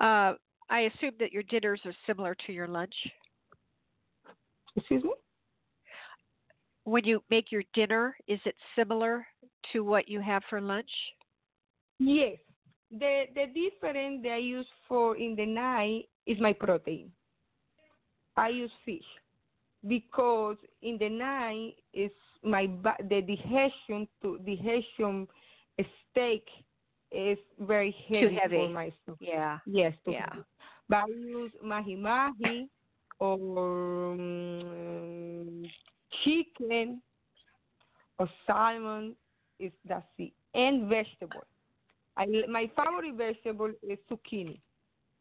Uh, 0.00 0.34
I 0.68 0.90
assume 0.94 1.12
that 1.18 1.32
your 1.32 1.42
dinners 1.44 1.80
are 1.84 1.94
similar 2.06 2.36
to 2.46 2.52
your 2.52 2.68
lunch. 2.68 2.94
Excuse 4.76 5.04
me? 5.04 5.12
When 6.84 7.04
you 7.04 7.22
make 7.30 7.52
your 7.52 7.62
dinner, 7.74 8.16
is 8.26 8.40
it 8.44 8.54
similar 8.74 9.26
to 9.72 9.84
what 9.84 10.08
you 10.08 10.20
have 10.20 10.42
for 10.48 10.60
lunch? 10.60 10.90
Yes. 11.98 12.38
The 12.90 13.24
the 13.34 13.46
difference 13.46 14.22
that 14.24 14.32
I 14.32 14.38
use 14.38 14.66
for 14.88 15.16
in 15.16 15.36
the 15.36 15.46
night 15.46 16.08
is 16.26 16.38
my 16.40 16.52
protein. 16.52 17.12
I 18.36 18.48
use 18.48 18.70
fish 18.84 19.04
because 19.86 20.56
in 20.82 20.98
the 20.98 21.08
night 21.08 21.74
is 21.94 22.10
my 22.42 22.66
the 23.08 23.20
digestion 23.20 24.08
to 24.22 24.38
digestion 24.38 25.28
steak 26.10 26.44
is 27.12 27.38
very 27.60 27.94
heavy, 28.08 28.34
heavy. 28.40 28.56
for 28.56 28.68
my 28.68 28.92
stomach. 29.02 29.20
Yeah. 29.20 29.58
Yes, 29.66 29.94
too 30.04 30.12
Yeah. 30.12 30.26
heavy. 30.30 30.44
But 30.88 30.96
I 30.96 31.06
use 31.06 31.52
mahi 31.62 31.96
mahi 31.96 32.68
or 33.20 34.12
um, 34.12 35.64
chicken 36.24 37.00
or 38.18 38.28
salmon 38.46 39.14
is 39.58 39.72
that's 39.88 40.04
it. 40.18 40.32
And 40.54 40.88
vegetable. 40.88 41.44
I 42.16 42.26
my 42.48 42.70
favorite 42.76 43.14
vegetable 43.16 43.72
is 43.82 43.98
zucchini 44.10 44.58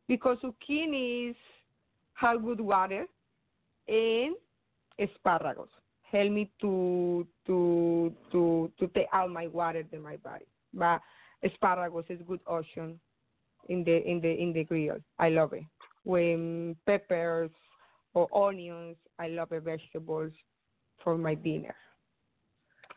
because 0.08 0.38
zucchini 0.44 1.30
is 1.30 1.36
have 2.14 2.44
good 2.44 2.60
water 2.60 3.06
and 3.88 4.36
asparagus 5.00 5.70
help 6.12 6.32
me 6.32 6.50
to 6.62 7.26
to 7.46 8.14
to 8.32 8.72
to 8.80 8.88
take 8.88 9.08
out 9.14 9.32
my 9.32 9.48
water 9.48 9.84
in 9.92 10.02
my 10.02 10.18
body. 10.18 10.46
But 10.74 11.02
asparagus 11.44 12.06
is 12.10 12.20
good 12.28 12.40
option 12.48 13.00
in 13.70 13.84
the 13.84 14.04
in 14.08 14.22
the 14.22 14.32
in 14.32 14.54
the 14.54 14.64
grill. 14.64 14.98
I 15.18 15.30
love 15.30 15.54
it. 15.54 15.64
When 16.04 16.76
peppers 16.86 17.52
or 18.14 18.28
onions, 18.34 18.98
I 19.20 19.28
love 19.28 19.50
the 19.50 19.60
vegetables 19.60 20.32
for 21.04 21.18
my 21.18 21.36
dinner. 21.36 21.76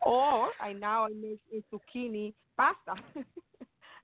Or 0.01 0.49
I 0.59 0.73
now 0.73 1.05
I 1.05 1.09
make 1.09 1.39
a 1.53 1.63
zucchini 1.73 2.33
pasta. 2.57 3.01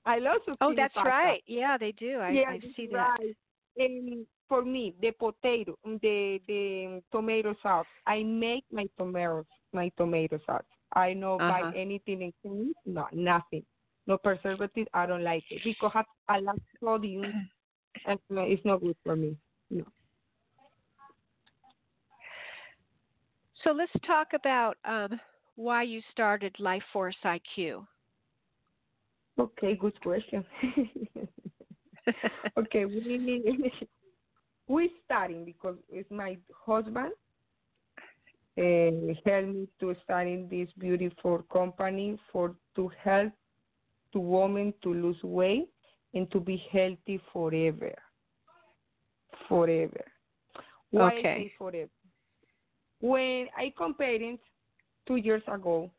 I 0.06 0.18
love 0.18 0.40
zucchini 0.48 0.56
Oh, 0.60 0.72
that's 0.74 0.94
pasta. 0.94 1.08
right. 1.08 1.42
Yeah, 1.46 1.76
they 1.78 1.92
do. 1.92 2.18
I, 2.18 2.30
yeah, 2.30 2.44
I 2.48 2.60
see 2.76 2.88
that. 2.92 3.16
right. 3.18 3.36
And 3.76 4.26
for 4.48 4.64
me, 4.64 4.94
the 5.00 5.12
potato, 5.12 5.76
the 5.84 6.40
the 6.48 7.02
tomato 7.12 7.54
sauce. 7.62 7.86
I 8.06 8.22
make 8.22 8.64
my 8.72 8.86
tomatoes, 8.98 9.44
my 9.72 9.90
tomato 9.96 10.40
sauce. 10.46 10.64
I 10.94 11.12
know 11.12 11.36
Uh-huh. 11.36 11.48
buy 11.48 11.72
anything 11.76 12.22
in 12.22 12.32
cans. 12.42 12.74
No, 12.84 13.06
nothing. 13.12 13.64
No 14.06 14.18
preservative. 14.18 14.88
I 14.92 15.06
don't 15.06 15.22
like 15.22 15.44
it 15.50 15.62
because 15.62 15.92
lot 16.40 16.56
of 16.56 16.60
sodium, 16.82 17.48
and 18.06 18.18
it's 18.30 18.64
not 18.64 18.80
good 18.80 18.96
for 19.04 19.14
me. 19.14 19.36
No. 19.70 19.84
So 23.64 23.72
let's 23.72 23.92
talk 24.06 24.28
about 24.34 24.76
um, 24.84 25.20
why 25.56 25.82
you 25.82 26.00
started 26.10 26.54
Life 26.58 26.82
Force 26.92 27.16
IQ. 27.24 27.86
Okay, 29.38 29.76
good 29.76 30.00
question. 30.00 30.44
okay, 32.58 32.84
we 32.84 33.42
we 34.68 34.90
starting 35.04 35.44
because 35.44 35.76
it's 35.90 36.10
my 36.10 36.38
husband 36.66 37.12
and 38.56 39.16
helped 39.24 39.48
me 39.48 39.68
to 39.80 39.94
start 40.04 40.26
in 40.26 40.48
this 40.50 40.68
beautiful 40.78 41.42
company 41.52 42.18
for 42.32 42.56
to 42.76 42.90
help 43.02 43.32
to 44.12 44.20
women 44.20 44.74
to 44.82 44.92
lose 44.92 45.22
weight 45.22 45.68
and 46.14 46.30
to 46.30 46.40
be 46.40 46.62
healthy 46.72 47.20
forever. 47.32 47.94
Forever. 49.48 50.04
Why 50.90 51.18
Okay. 51.18 51.52
forever? 51.56 51.90
When 53.00 53.48
I 53.56 53.72
compared 53.76 54.22
it 54.22 54.40
two 55.06 55.16
years 55.16 55.42
ago, 55.46 55.90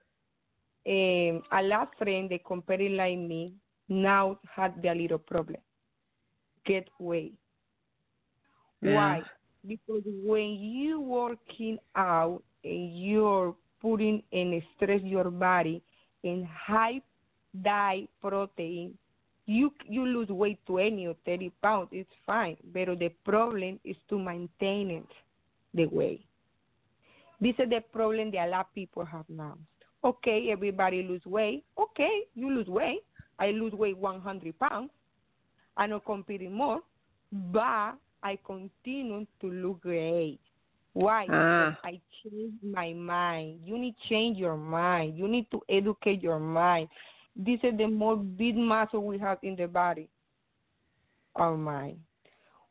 um, 0.87 1.43
a 1.51 1.61
last 1.63 1.97
friend 1.97 2.29
they 2.29 2.41
compared 2.45 2.91
like 2.91 3.17
me 3.17 3.53
now 3.89 4.39
had 4.55 4.81
the 4.81 4.93
little 4.93 5.17
problem. 5.17 5.61
Get 6.65 6.87
weight. 6.99 7.33
Why? 8.81 9.21
Because 9.67 10.01
when 10.23 10.51
you 10.59 10.99
working 10.99 11.77
out 11.95 12.41
and 12.63 12.99
you're 12.99 13.55
putting 13.81 14.23
in 14.31 14.61
stress 14.75 15.01
your 15.03 15.29
body 15.29 15.83
in 16.23 16.47
high 16.51 17.01
diet 17.61 18.09
protein, 18.21 18.97
you 19.45 19.71
you 19.87 20.05
lose 20.05 20.29
weight 20.29 20.59
20 20.65 21.07
or 21.07 21.15
30 21.25 21.51
pounds. 21.61 21.89
It's 21.91 22.09
fine, 22.25 22.57
but 22.73 22.97
the 22.99 23.09
problem 23.23 23.79
is 23.83 23.95
to 24.09 24.17
maintain 24.17 24.89
it, 24.89 25.07
the 25.73 25.85
weight. 25.87 26.25
This 27.41 27.55
is 27.57 27.69
the 27.69 27.81
problem 27.91 28.31
that 28.31 28.47
a 28.47 28.51
lot 28.51 28.67
of 28.67 28.75
people 28.75 29.03
have 29.03 29.25
now. 29.27 29.57
Okay, 30.03 30.49
everybody 30.51 31.03
lose 31.03 31.25
weight. 31.25 31.63
Okay, 31.77 32.21
you 32.35 32.49
lose 32.53 32.67
weight. 32.67 33.03
I 33.39 33.47
lose 33.47 33.73
weight 33.73 33.97
100 33.97 34.59
pounds. 34.59 34.91
I'm 35.75 35.89
not 35.89 36.05
competing 36.05 36.53
more, 36.53 36.81
but 37.31 37.95
I 38.21 38.37
continue 38.45 39.25
to 39.41 39.47
look 39.47 39.81
great. 39.81 40.39
Why? 40.93 41.25
Ah. 41.31 41.77
I 41.83 41.99
changed 42.21 42.63
my 42.63 42.93
mind. 42.93 43.61
You 43.65 43.77
need 43.77 43.95
to 44.03 44.09
change 44.09 44.37
your 44.37 44.57
mind. 44.57 45.17
You 45.17 45.27
need 45.27 45.49
to 45.51 45.61
educate 45.69 46.21
your 46.21 46.39
mind. 46.39 46.89
This 47.35 47.59
is 47.63 47.77
the 47.77 47.87
more 47.87 48.17
big 48.17 48.55
muscle 48.57 49.03
we 49.03 49.17
have 49.17 49.39
in 49.41 49.55
the 49.55 49.67
body, 49.67 50.09
our 51.35 51.55
mind. 51.55 51.97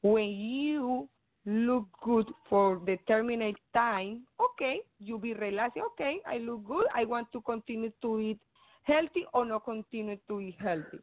When 0.03 0.29
you 0.29 1.09
look 1.47 1.87
good 2.03 2.27
for 2.49 2.77
determined 2.85 3.57
time, 3.75 4.23
okay, 4.41 4.81
you 4.99 5.19
be 5.19 5.35
relaxed. 5.35 5.79
Okay, 5.93 6.19
I 6.27 6.39
look 6.39 6.67
good. 6.67 6.87
I 6.95 7.05
want 7.05 7.33
to 7.33 7.41
continue 7.41 7.93
to 8.03 8.21
eat 8.21 8.39
healthy 8.85 9.25
or 9.33 9.45
not 9.45 9.65
continue 9.65 10.19
to 10.29 10.41
eat 10.41 10.57
healthy. 10.59 11.01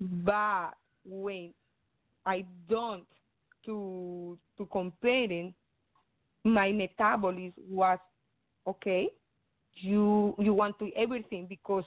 But 0.00 0.70
when 1.04 1.52
I 2.24 2.44
don't 2.68 3.04
to 3.66 4.38
to 4.56 4.66
comparing, 4.66 5.54
my 6.44 6.72
metabolism 6.72 7.52
was 7.68 7.98
okay. 8.66 9.08
You 9.74 10.34
you 10.38 10.54
want 10.54 10.78
to 10.78 10.86
eat 10.86 10.94
everything 10.96 11.46
because 11.48 11.84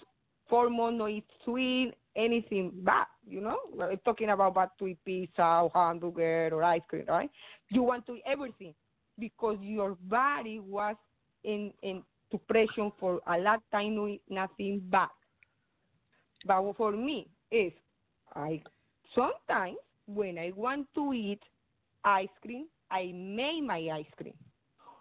four 0.50 0.70
months 0.70 0.98
no 0.98 1.08
eat 1.08 1.26
sweet 1.46 1.94
anything 2.16 2.72
bad. 2.84 3.08
You 3.26 3.42
know, 3.42 3.58
we're 3.74 3.96
talking 3.98 4.30
about 4.30 4.56
bad 4.56 4.70
to 4.80 4.88
eat 4.88 4.98
pizza 5.06 5.62
or 5.64 5.72
hamburger 5.74 6.50
or 6.52 6.64
ice 6.64 6.82
cream, 6.90 7.06
right? 7.08 7.30
You 7.72 7.84
want 7.84 8.06
to 8.08 8.16
eat 8.16 8.24
everything 8.26 8.74
because 9.18 9.58
your 9.62 9.98
body 10.04 10.60
was 10.60 10.96
in 11.44 11.74
in 11.82 12.04
depression 12.30 12.92
for 13.00 13.22
a 13.28 13.38
lot 13.38 13.62
time 13.72 13.96
doing 13.96 14.20
nothing 14.30 14.82
back. 14.90 15.12
But 16.46 16.74
for 16.78 16.92
me, 16.92 17.28
is 17.52 17.72
I 18.36 18.62
sometimes 19.16 19.78
when 20.08 20.38
I 20.38 20.52
want 20.56 20.88
to 20.96 21.14
eat 21.14 21.42
ice 22.04 22.28
cream, 22.42 22.68
I 22.90 23.12
make 23.14 23.64
my 23.64 23.90
ice 23.94 24.06
cream. 24.18 24.34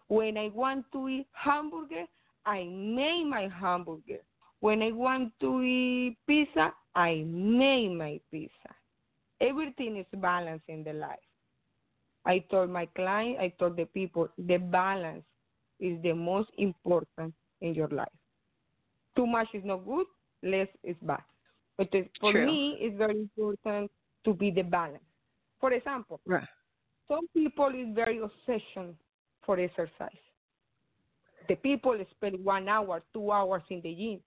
When 0.09 0.37
I 0.37 0.51
want 0.55 0.85
to 0.93 1.09
eat 1.09 1.27
hamburger, 1.33 2.05
I 2.47 2.65
make 2.65 3.27
my 3.27 3.49
hamburger. 3.49 4.21
When 4.61 4.83
I 4.83 4.93
want 4.93 5.33
to 5.41 5.63
eat 5.63 6.17
pizza, 6.27 6.73
I 6.95 7.25
make 7.27 7.93
my 7.93 8.21
pizza. 8.31 8.75
Everything 9.41 9.97
is 9.97 10.07
balanced 10.21 10.69
in 10.69 10.85
the 10.85 10.93
life. 10.93 11.19
I 12.27 12.41
told 12.51 12.71
my 12.71 12.87
client, 12.87 13.39
I 13.41 13.49
told 13.59 13.77
the 13.77 13.87
people, 13.87 14.29
the 14.39 14.59
balance 14.59 15.25
is 15.79 16.01
the 16.03 16.13
most 16.13 16.51
important 16.59 17.35
in 17.61 17.75
your 17.75 17.89
life. 17.89 18.09
Too 19.17 19.27
much 19.27 19.49
is 19.55 19.65
not 19.65 19.87
good, 19.87 20.07
less 20.43 20.69
is 20.85 20.97
bad. 21.03 21.23
But 21.79 21.89
for 22.21 22.33
True. 22.33 22.47
me, 22.47 22.77
it's 22.81 22.97
very 22.99 23.19
important 23.19 23.91
to 24.25 24.35
be 24.35 24.51
the 24.51 24.63
balance. 24.63 25.03
For 25.61 25.73
example, 25.73 26.21
Right. 26.27 26.47
some 27.09 27.27
people 27.35 27.69
is 27.69 27.95
very 27.95 28.19
obsession 28.19 28.97
for 29.45 29.59
exercise. 29.59 30.11
The 31.49 31.57
people 31.57 31.99
spend 32.13 32.45
one 32.45 32.69
hour, 32.69 33.03
two 33.13 33.33
hours 33.33 33.63
in 33.71 33.81
the 33.83 33.95
gym. 33.95 34.21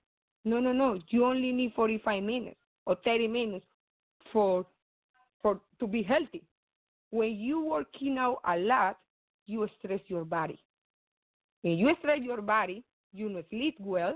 No, 0.45 0.59
no, 0.59 0.73
no. 0.73 0.99
You 1.09 1.25
only 1.25 1.51
need 1.51 1.73
45 1.75 2.23
minutes 2.23 2.57
or 2.85 2.97
30 3.05 3.27
minutes 3.27 3.65
for 4.31 4.65
for 5.41 5.59
to 5.79 5.87
be 5.87 6.03
healthy. 6.03 6.43
When 7.13 7.35
you 7.35 7.63
working 7.63 8.17
out 8.17 8.39
a 8.43 8.57
lot, 8.57 8.97
you 9.45 9.67
stress 9.77 10.01
your 10.07 10.25
body. 10.25 10.57
When 11.61 11.77
you 11.77 11.95
stress 11.99 12.19
your 12.23 12.41
body, 12.41 12.83
you 13.13 13.29
not 13.29 13.43
sleep 13.51 13.75
well, 13.79 14.15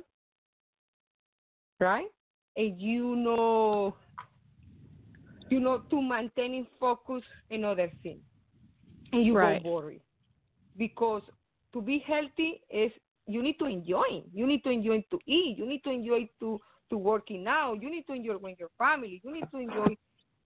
right? 1.79 2.07
And 2.55 2.81
you 2.81 3.15
know, 3.15 3.95
you 5.49 5.59
know, 5.59 5.83
to 5.91 6.01
maintaining 6.01 6.65
focus 6.79 7.23
and 7.51 7.65
other 7.65 7.91
things, 8.01 8.23
and 9.13 9.25
you 9.25 9.35
Right. 9.35 9.61
go 9.63 9.69
worried 9.69 10.01
because 10.77 11.21
to 11.73 11.81
be 11.81 12.03
healthy 12.07 12.61
is 12.69 12.91
you 13.27 13.43
need 13.43 13.59
to 13.59 13.65
enjoy. 13.65 14.23
You 14.33 14.47
need 14.47 14.63
to 14.63 14.69
enjoy 14.71 15.05
to 15.11 15.19
eat. 15.27 15.57
You 15.57 15.67
need 15.67 15.83
to 15.83 15.91
enjoy 15.91 16.27
to 16.39 16.59
to 16.89 16.97
working 16.97 17.45
out. 17.47 17.81
You 17.81 17.91
need 17.91 18.07
to 18.07 18.13
enjoy 18.13 18.37
with 18.37 18.59
your 18.59 18.69
family. 18.77 19.21
You 19.23 19.33
need 19.33 19.45
to 19.51 19.59
enjoy 19.59 19.95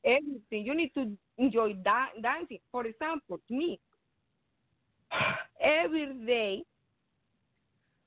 everything. 0.05 0.65
You 0.65 0.75
need 0.75 0.93
to 0.96 1.15
enjoy 1.38 1.74
da- 1.74 2.13
dancing. 2.22 2.60
For 2.72 2.86
example, 2.86 3.39
me, 3.50 3.79
every 5.62 6.13
day 6.25 6.63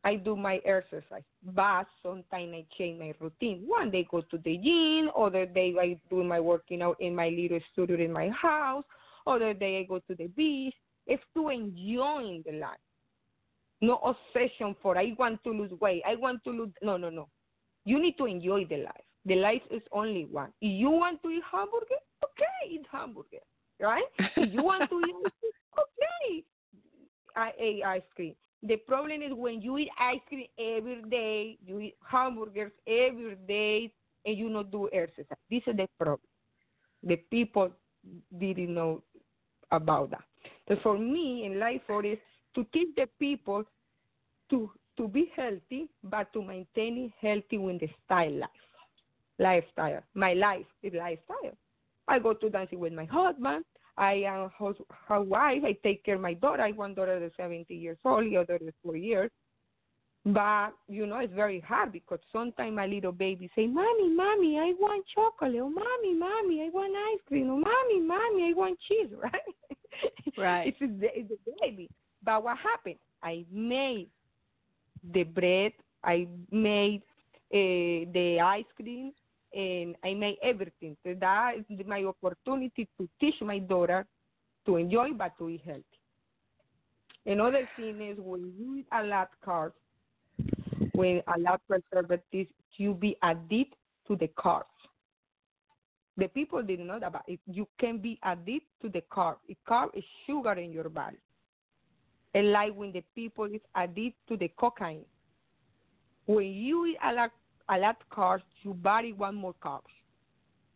I 0.04 0.16
do 0.16 0.36
my 0.36 0.60
exercise, 0.66 1.22
but 1.42 1.86
sometimes 2.02 2.52
I 2.52 2.66
change 2.76 3.00
my 3.00 3.14
routine. 3.18 3.62
One 3.66 3.90
day 3.90 4.06
go 4.10 4.20
to 4.20 4.38
the 4.38 4.58
gym, 4.58 5.10
other 5.16 5.46
day 5.46 5.74
I 5.80 5.98
do 6.10 6.22
my 6.22 6.40
working 6.40 6.82
out 6.82 6.96
in 7.00 7.14
my 7.14 7.30
little 7.30 7.60
studio 7.72 7.98
in 7.98 8.12
my 8.12 8.28
house, 8.28 8.84
other 9.26 9.54
day 9.54 9.80
I 9.80 9.84
go 9.84 10.00
to 10.00 10.14
the 10.14 10.26
beach. 10.26 10.74
It's 11.06 11.22
to 11.34 11.48
enjoy 11.48 12.42
the 12.46 12.52
life. 12.58 12.78
No 13.80 13.98
obsession 13.98 14.74
for 14.82 14.96
I 14.96 15.14
want 15.18 15.42
to 15.44 15.50
lose 15.50 15.72
weight. 15.80 16.02
I 16.06 16.16
want 16.16 16.42
to 16.44 16.50
lose 16.50 16.70
no 16.82 16.96
no 16.96 17.10
no. 17.10 17.28
You 17.84 18.00
need 18.00 18.16
to 18.18 18.26
enjoy 18.26 18.64
the 18.64 18.78
life. 18.78 19.04
The 19.26 19.37
life 19.37 19.62
is 19.71 19.83
only 19.93 20.26
one. 20.26 20.52
If 20.61 20.78
you 20.81 20.90
want 20.90 21.23
to 21.23 21.31
eat 21.31 21.43
hamburger, 21.50 22.00
okay, 22.23 22.71
eat 22.71 22.87
hamburger. 22.90 23.38
Right? 23.81 24.04
If 24.37 24.52
you 24.52 24.62
want 24.62 24.90
to 24.90 25.00
eat 25.00 25.14
ice 25.26 25.33
cream, 25.40 25.52
okay. 25.78 26.45
I 27.37 27.52
ate 27.59 27.83
ice 27.85 28.02
cream. 28.14 28.35
The 28.63 28.76
problem 28.76 29.23
is 29.23 29.32
when 29.32 29.60
you 29.60 29.78
eat 29.78 29.91
ice 29.99 30.21
cream 30.28 30.47
every 30.58 31.02
day, 31.10 31.58
you 31.65 31.80
eat 31.80 31.97
hamburgers 32.06 32.73
every 32.87 33.37
day, 33.49 33.93
and 34.25 34.39
you 34.39 34.49
not 34.49 34.71
do 34.71 34.89
exercise. 34.93 35.39
This 35.50 35.63
is 35.67 35.76
the 35.76 35.89
problem. 35.99 36.21
The 37.02 37.17
people 37.17 37.71
didn't 38.39 38.73
know 38.73 39.02
about 39.71 40.10
that. 40.10 40.25
So 40.69 40.76
for 40.82 40.99
me 40.99 41.45
in 41.45 41.58
life, 41.58 41.82
for 41.87 42.04
is 42.04 42.19
to 42.54 42.65
teach 42.73 42.95
the 42.97 43.08
people 43.19 43.65
to 44.50 44.71
to 44.97 45.08
be 45.08 45.32
healthy, 45.34 45.89
but 46.04 46.32
to 46.32 46.43
maintain 46.43 47.13
healthy 47.21 47.58
with 47.58 47.80
the 47.80 47.89
style 48.04 48.32
life, 48.32 48.50
lifestyle. 49.38 50.02
My 50.14 50.34
life 50.34 50.66
is 50.82 50.92
lifestyle. 50.94 51.56
I 52.08 52.18
go 52.18 52.34
to 52.34 52.50
dancing 52.50 52.80
with 52.80 52.92
my 52.92 53.04
husband. 53.06 53.64
I 53.97 54.14
am 54.26 54.50
house, 54.58 54.76
housewife. 54.90 55.62
I 55.64 55.76
take 55.82 56.04
care 56.04 56.16
of 56.16 56.20
my 56.20 56.34
daughter. 56.34 56.62
I 56.62 56.68
have 56.68 56.76
one 56.76 56.94
daughter 56.94 57.20
that's 57.20 57.36
70 57.36 57.73
years 57.75 57.99
old, 58.04 58.25
the 58.25 58.36
other 58.36 58.56
is 58.56 58.75
four 58.82 58.97
years. 58.97 59.30
But, 60.26 60.70
you 60.88 61.06
know, 61.06 61.18
it's 61.18 61.34
very 61.34 61.60
hard 61.60 61.92
because 61.92 62.18
sometimes 62.32 62.75
my 62.75 62.86
little 62.86 63.12
baby 63.12 63.50
say, 63.54 63.66
Mommy, 63.66 64.08
Mommy, 64.08 64.58
I 64.58 64.73
want 64.80 65.04
chocolate. 65.14 65.54
Oh, 65.60 65.68
Mommy, 65.68 66.14
Mommy, 66.14 66.62
I 66.62 66.70
want 66.73 66.94
ice 67.12 67.20
cream. 67.28 67.50
Oh, 67.50 67.58
Mommy, 67.58 68.00
Mommy, 68.00 68.49
I 68.49 68.52
want 68.54 68.78
cheese, 68.88 69.10
right? 69.23 69.32
Right. 70.38 70.75
it's, 70.80 70.80
a, 70.80 71.18
it's 71.18 71.30
a 71.30 71.50
baby. 71.60 71.90
But 72.25 72.42
what 72.42 72.56
happened? 72.56 72.97
I 73.23 73.44
made 73.52 74.08
the 75.12 75.25
bread, 75.25 75.73
I 76.02 76.26
made 76.50 77.02
uh, 77.52 78.08
the 78.12 78.38
ice 78.42 78.64
cream, 78.76 79.12
and 79.54 79.95
I 80.04 80.14
made 80.14 80.36
everything. 80.43 80.97
So 81.04 81.14
that 81.21 81.54
is 81.69 81.86
my 81.86 82.04
opportunity 82.04 82.88
to 82.99 83.08
teach 83.21 83.34
my 83.40 83.58
daughter 83.58 84.06
to 84.67 84.76
enjoy 84.76 85.12
but 85.12 85.36
to 85.38 85.49
eat 85.49 85.62
healthy. 85.64 85.84
Another 87.26 87.69
thing 87.76 88.00
is 88.02 88.19
when 88.19 88.52
you 88.58 88.78
eat 88.78 88.86
a 88.93 89.02
lot 89.02 89.30
carbs, 89.47 89.73
when 90.93 91.23
a 91.34 91.38
lot 91.38 91.60
preservatives, 91.69 92.50
you 92.76 92.95
be 92.95 93.17
addicted 93.23 93.76
to 94.08 94.17
the 94.17 94.28
carbs. 94.28 94.64
The 96.17 96.28
people 96.28 96.62
didn't 96.62 96.86
know 96.86 97.00
but 97.00 97.23
it, 97.26 97.40
you 97.47 97.67
can 97.80 97.99
be 97.99 98.19
addicted 98.23 98.69
to 98.82 98.88
the 98.88 99.02
carb. 99.12 99.36
The 99.49 99.56
carb 99.69 99.88
is 99.95 100.04
sugar 100.26 100.52
in 100.52 100.73
your 100.73 100.88
body. 100.88 101.17
And 102.34 102.52
like 102.52 102.75
when 102.75 102.93
the 102.93 103.02
people 103.14 103.47
is 103.47 103.60
addicted 103.75 104.14
to 104.28 104.36
the 104.36 104.49
cocaine. 104.58 105.04
When 106.26 106.47
you 106.47 106.86
eat 106.86 106.99
a 107.04 107.12
lot, 107.12 107.30
a 107.68 107.78
lot 107.78 107.96
of 108.00 108.16
carbs, 108.16 108.42
your 108.62 108.74
body 108.74 109.12
want 109.12 109.36
more 109.36 109.54
carbs. 109.62 109.92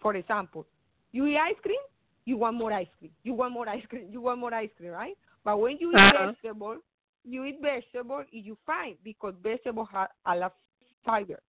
For 0.00 0.14
example, 0.16 0.66
you 1.12 1.26
eat 1.26 1.36
ice 1.36 1.56
cream, 1.62 1.80
you 2.24 2.36
want 2.36 2.56
more 2.56 2.72
ice 2.72 2.88
cream. 2.98 3.10
You 3.24 3.34
want 3.34 3.52
more 3.52 3.68
ice 3.68 3.84
cream. 3.88 4.08
You 4.10 4.20
want 4.20 4.40
more 4.40 4.52
ice 4.52 4.70
cream, 4.76 4.90
right? 4.92 5.16
But 5.44 5.60
when 5.60 5.78
you 5.78 5.92
eat 5.92 5.96
Uh-huh. 5.96 6.32
vegetable, 6.42 6.76
you 7.24 7.44
eat 7.44 7.58
vegetable, 7.60 8.24
you 8.30 8.56
find 8.66 8.96
because 9.02 9.34
vegetable 9.42 9.86
have 9.86 10.10
a 10.26 10.36
lot 10.36 10.52
of 10.52 10.52
fiber. 11.04 11.40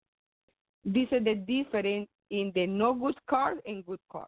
This 0.85 1.07
is 1.11 1.23
the 1.23 1.35
difference 1.35 2.07
in 2.29 2.51
the 2.55 2.65
no 2.65 2.93
good 2.93 3.15
carbs 3.29 3.59
and 3.65 3.85
good 3.85 3.99
carbs. 4.11 4.27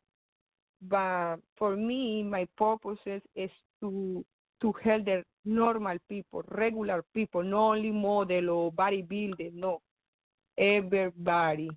But 0.81 1.37
for 1.57 1.75
me, 1.75 2.23
my 2.23 2.47
purpose 2.57 2.99
is, 3.35 3.51
to 3.79 4.25
to 4.61 4.73
help 4.83 5.05
the 5.05 5.23
normal 5.43 5.97
people, 6.07 6.43
regular 6.49 7.03
people, 7.13 7.43
not 7.43 7.71
only 7.71 7.91
model 7.91 8.49
or 8.49 8.71
bodybuilder, 8.71 9.53
no, 9.53 9.81
everybody 10.57 11.69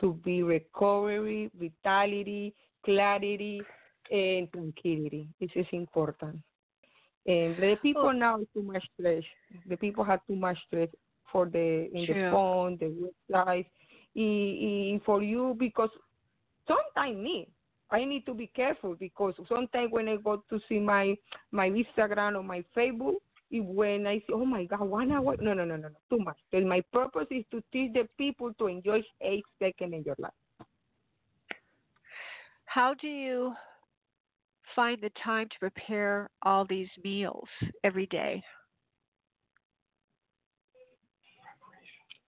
to 0.00 0.14
be 0.24 0.42
recovery, 0.42 1.50
vitality, 1.58 2.54
clarity, 2.84 3.62
and 4.10 4.50
tranquility. 4.52 5.28
This 5.40 5.50
is 5.54 5.66
important. 5.72 6.36
And 7.26 7.56
the 7.56 7.72
oh. 7.72 7.76
people 7.76 8.12
now 8.12 8.38
too 8.54 8.62
much 8.62 8.84
stress. 8.98 9.22
The 9.68 9.76
people 9.76 10.04
have 10.04 10.20
too 10.26 10.36
much 10.36 10.58
stress 10.66 10.88
for 11.32 11.46
the 11.46 11.88
in 11.92 12.06
True. 12.06 12.14
the 12.14 12.30
phone, 12.30 12.76
the 12.78 13.10
website, 13.32 13.66
i- 14.16 15.00
for 15.04 15.22
you 15.22 15.56
because 15.58 15.90
sometimes 16.68 17.16
me, 17.16 17.48
I 17.90 18.04
need 18.04 18.26
to 18.26 18.34
be 18.34 18.48
careful 18.48 18.94
because 18.94 19.34
sometimes 19.48 19.90
when 19.90 20.08
I 20.08 20.16
go 20.16 20.42
to 20.50 20.60
see 20.68 20.78
my 20.78 21.16
my 21.50 21.70
Instagram 21.70 22.36
or 22.36 22.42
my 22.42 22.64
Facebook, 22.76 23.16
if 23.54 23.64
when 23.66 24.04
I 24.04 24.18
say, 24.18 24.32
oh 24.32 24.44
my 24.44 24.64
God, 24.64 24.80
one 24.80 25.12
hour, 25.12 25.36
no, 25.40 25.54
no, 25.54 25.64
no, 25.64 25.76
no, 25.76 25.88
no, 25.88 25.96
too 26.10 26.18
much. 26.18 26.36
Because 26.50 26.66
my 26.66 26.82
purpose 26.92 27.28
is 27.30 27.44
to 27.52 27.62
teach 27.72 27.92
the 27.92 28.08
people 28.18 28.52
to 28.54 28.66
enjoy 28.66 29.00
eight 29.20 29.44
seconds 29.60 29.94
in 29.94 30.02
your 30.02 30.16
life. 30.18 30.32
How 32.64 32.94
do 32.94 33.06
you 33.06 33.52
find 34.74 35.00
the 35.00 35.10
time 35.22 35.48
to 35.50 35.58
prepare 35.60 36.30
all 36.42 36.66
these 36.68 36.88
meals 37.04 37.46
every 37.84 38.06
day? 38.06 38.42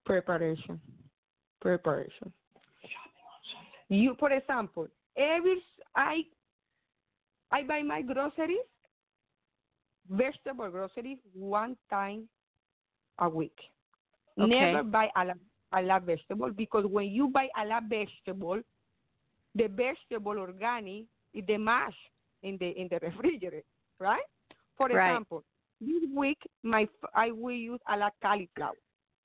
Preparation, 0.04 0.80
preparation. 1.60 2.32
You, 3.88 4.14
for 4.20 4.30
example, 4.30 4.86
every 5.16 5.56
I 5.96 6.22
I 7.50 7.64
buy 7.64 7.82
my 7.82 8.02
groceries, 8.02 8.58
vegetable 10.10 10.70
groceries, 10.70 11.18
one 11.34 11.76
time 11.90 12.28
a 13.18 13.28
week. 13.28 13.56
Okay. 14.38 14.48
Never 14.48 14.82
buy 14.82 15.08
a 15.16 15.24
lot, 15.24 15.36
a 15.72 15.82
lot 15.82 16.02
vegetable 16.04 16.50
because 16.50 16.84
when 16.86 17.06
you 17.06 17.28
buy 17.28 17.48
a 17.60 17.66
lot 17.66 17.84
vegetable, 17.88 18.60
the 19.54 19.68
vegetable 19.68 20.38
organic 20.38 21.04
is 21.32 21.44
the 21.46 21.56
mash 21.56 21.94
in 22.42 22.58
the 22.58 22.68
in 22.78 22.88
the 22.90 22.98
refrigerator, 23.00 23.62
right? 23.98 24.22
For 24.76 24.88
Right. 24.88 25.10
example, 25.10 25.42
this 25.80 26.02
week 26.14 26.38
my 26.62 26.86
I 27.14 27.30
will 27.30 27.52
use 27.52 27.80
a 27.88 27.96
la 27.96 28.10
cauliflower. 28.22 28.76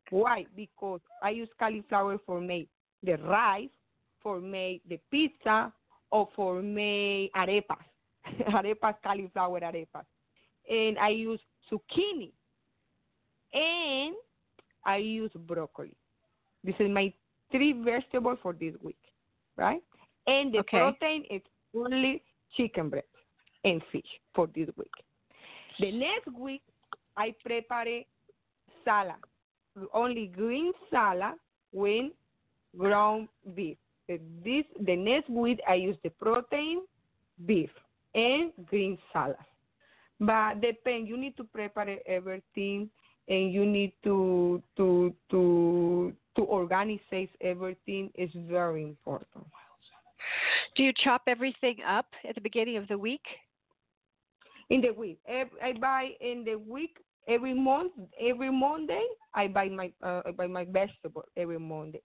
Why? 0.10 0.46
Because 0.56 1.02
I 1.22 1.32
use 1.32 1.50
cauliflower 1.60 2.18
for 2.26 2.42
make 2.42 2.68
the 3.04 3.18
rice, 3.18 3.70
for 4.22 4.40
make 4.40 4.82
the 4.88 5.00
pizza, 5.10 5.74
or 6.12 6.28
for 6.36 6.62
make 6.62 7.32
arepas, 7.34 7.84
arepas 8.48 8.96
cauliflower 9.04 9.60
arepas, 9.60 10.06
and 10.70 10.98
I 11.00 11.10
use 11.10 11.40
zucchini, 11.72 12.32
and 13.54 14.16
I 14.86 14.98
use 14.98 15.32
broccoli. 15.48 15.94
This 16.64 16.76
is 16.80 16.90
my 16.90 17.14
three 17.52 17.74
vegetables 17.74 18.40
for 18.42 18.54
this 18.54 18.74
week, 18.82 19.02
right? 19.58 19.84
And 20.28 20.54
the 20.54 20.60
Okay. 20.60 20.78
protein 20.78 21.26
is 21.30 21.42
only 21.76 22.24
chicken 22.56 22.90
breast 22.90 23.08
and 23.64 23.82
fish 23.92 24.20
for 24.34 24.48
this 24.48 24.70
week. 24.78 24.92
The 25.80 25.92
next 25.92 26.28
week, 26.38 26.62
I 27.18 27.34
prepare 27.44 28.04
salad, 28.86 29.16
only 29.94 30.28
green 30.28 30.72
salad 30.90 31.36
with 31.74 32.12
ground 32.78 33.28
beef. 33.56 33.78
This 34.44 34.66
the 34.80 34.96
next 34.96 35.30
week 35.30 35.60
I 35.68 35.76
use 35.76 35.98
the 36.04 36.10
protein, 36.10 36.82
beef, 37.46 37.70
and 38.14 38.52
green 38.66 38.98
salad. 39.14 39.38
But 40.22 40.62
depend, 40.62 41.08
you 41.08 41.18
need 41.18 41.36
to 41.38 41.44
prepare 41.44 41.98
everything, 42.06 42.90
and 43.28 43.52
you 43.52 43.66
need 43.66 43.94
to 44.04 44.62
to 44.78 45.14
to 45.32 46.14
to 46.36 46.42
organize 46.44 47.28
everything. 47.42 48.12
is 48.16 48.30
very 48.48 48.84
important. 48.84 49.46
Do 50.76 50.84
you 50.84 50.94
chop 51.04 51.24
everything 51.28 51.78
up 51.86 52.06
at 52.28 52.36
the 52.36 52.42
beginning 52.42 52.78
of 52.78 52.88
the 52.88 52.98
week? 52.98 53.26
in 54.72 54.82
the 54.82 54.92
week. 54.92 55.20
I 55.30 55.74
buy 55.80 56.12
in 56.22 56.44
the 56.46 56.56
week 56.56 56.98
every 57.28 57.54
month. 57.54 57.92
Every 58.20 58.52
Monday, 58.52 59.06
I 59.36 59.48
buy 59.48 59.70
my 59.70 59.92
uh, 60.02 60.22
I 60.26 60.32
buy 60.32 60.48
my 60.48 60.66
vegetable 60.66 61.26
every 61.38 61.60
Monday. 61.60 62.02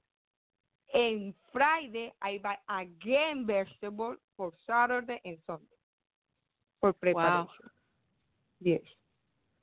And 0.93 1.33
Friday, 1.53 2.13
I 2.23 2.41
buy 2.43 2.57
again 2.69 3.47
vegetable 3.47 4.17
for 4.37 4.53
Saturday 4.67 5.21
and 5.25 5.39
Sunday 5.47 5.65
for 6.81 6.93
preparation. 6.93 7.47
Yes, 8.61 8.81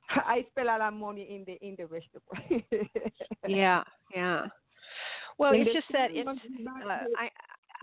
I 0.09 0.45
spend 0.51 0.67
a 0.67 0.71
lot 0.71 0.81
of 0.81 0.93
money 0.93 1.27
in 1.29 1.43
the 1.45 1.65
in 1.65 1.75
the 1.77 1.85
vegetable. 1.85 2.91
Yeah, 3.47 3.83
yeah. 4.15 4.45
Well, 5.37 5.53
it's 5.53 5.73
just 5.73 5.87
that 5.91 6.11
it's 6.11 6.25
months 6.25 6.43
we 6.57 6.63
buy 6.63 6.81
uh, 6.85 7.05
I, 7.17 7.29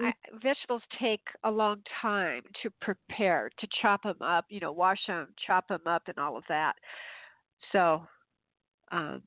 I, 0.07 0.13
vegetables 0.43 0.83
take 0.99 1.21
a 1.45 1.51
long 1.51 1.83
time 2.01 2.43
to 2.63 2.71
prepare, 2.81 3.51
to 3.59 3.69
chop 3.83 4.05
them 4.05 4.17
up, 4.21 4.47
you 4.49 4.61
know, 4.61 4.73
wash 4.73 5.01
them, 5.07 5.29
chop 5.47 5.69
them 5.69 5.83
up, 5.87 6.03
and 6.07 6.19
all 6.19 6.37
of 6.37 6.45
that. 6.49 6.75
So, 7.73 8.03
um, 8.93 9.23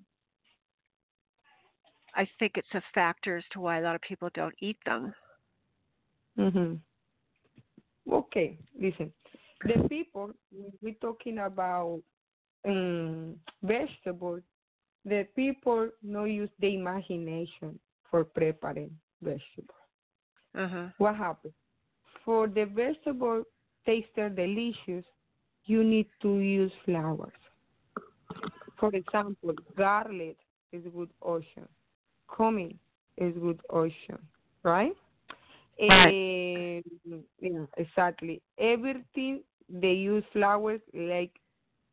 I 2.16 2.28
think 2.40 2.54
it's 2.56 2.74
a 2.74 2.82
factor 2.94 3.38
as 3.38 3.44
to 3.54 3.60
why 3.60 3.80
a 3.80 3.82
lot 3.82 3.96
of 3.96 4.02
people 4.02 4.30
don't 4.34 4.56
eat 4.60 4.78
them. 4.86 5.14
hmm 6.36 6.74
Okay, 8.12 8.58
listen. 8.80 9.12
The 9.66 9.88
people 9.88 10.32
we're 10.82 10.94
talking 11.02 11.40
about 11.40 12.02
um, 12.66 13.36
vegetables, 13.62 14.42
the 15.06 15.28
people 15.36 15.90
no 16.02 16.26
use 16.26 16.50
the 16.60 16.76
imagination 16.76 17.80
for 18.10 18.24
preparing 18.24 18.92
vegetables. 19.22 19.70
Uh-huh. 20.56 20.88
What 20.98 21.16
happens? 21.16 21.54
For 22.24 22.48
the 22.48 22.66
vegetable 22.66 23.44
taster 23.86 24.30
delicious, 24.30 25.06
you 25.66 25.84
need 25.84 26.08
to 26.22 26.40
use 26.40 26.72
flowers. 26.86 27.32
For 28.80 28.90
example, 28.94 29.54
garlic 29.78 30.38
is 30.72 30.84
good 30.94 31.10
option. 31.22 31.68
Cumin 32.36 32.78
is 33.18 33.34
good 33.40 33.62
option, 33.70 34.18
right? 34.64 34.94
Yeah, 35.80 36.80
exactly. 37.78 38.42
Everything 38.58 39.42
they 39.70 39.94
use 39.94 40.24
flowers 40.34 40.82
like 40.94 41.32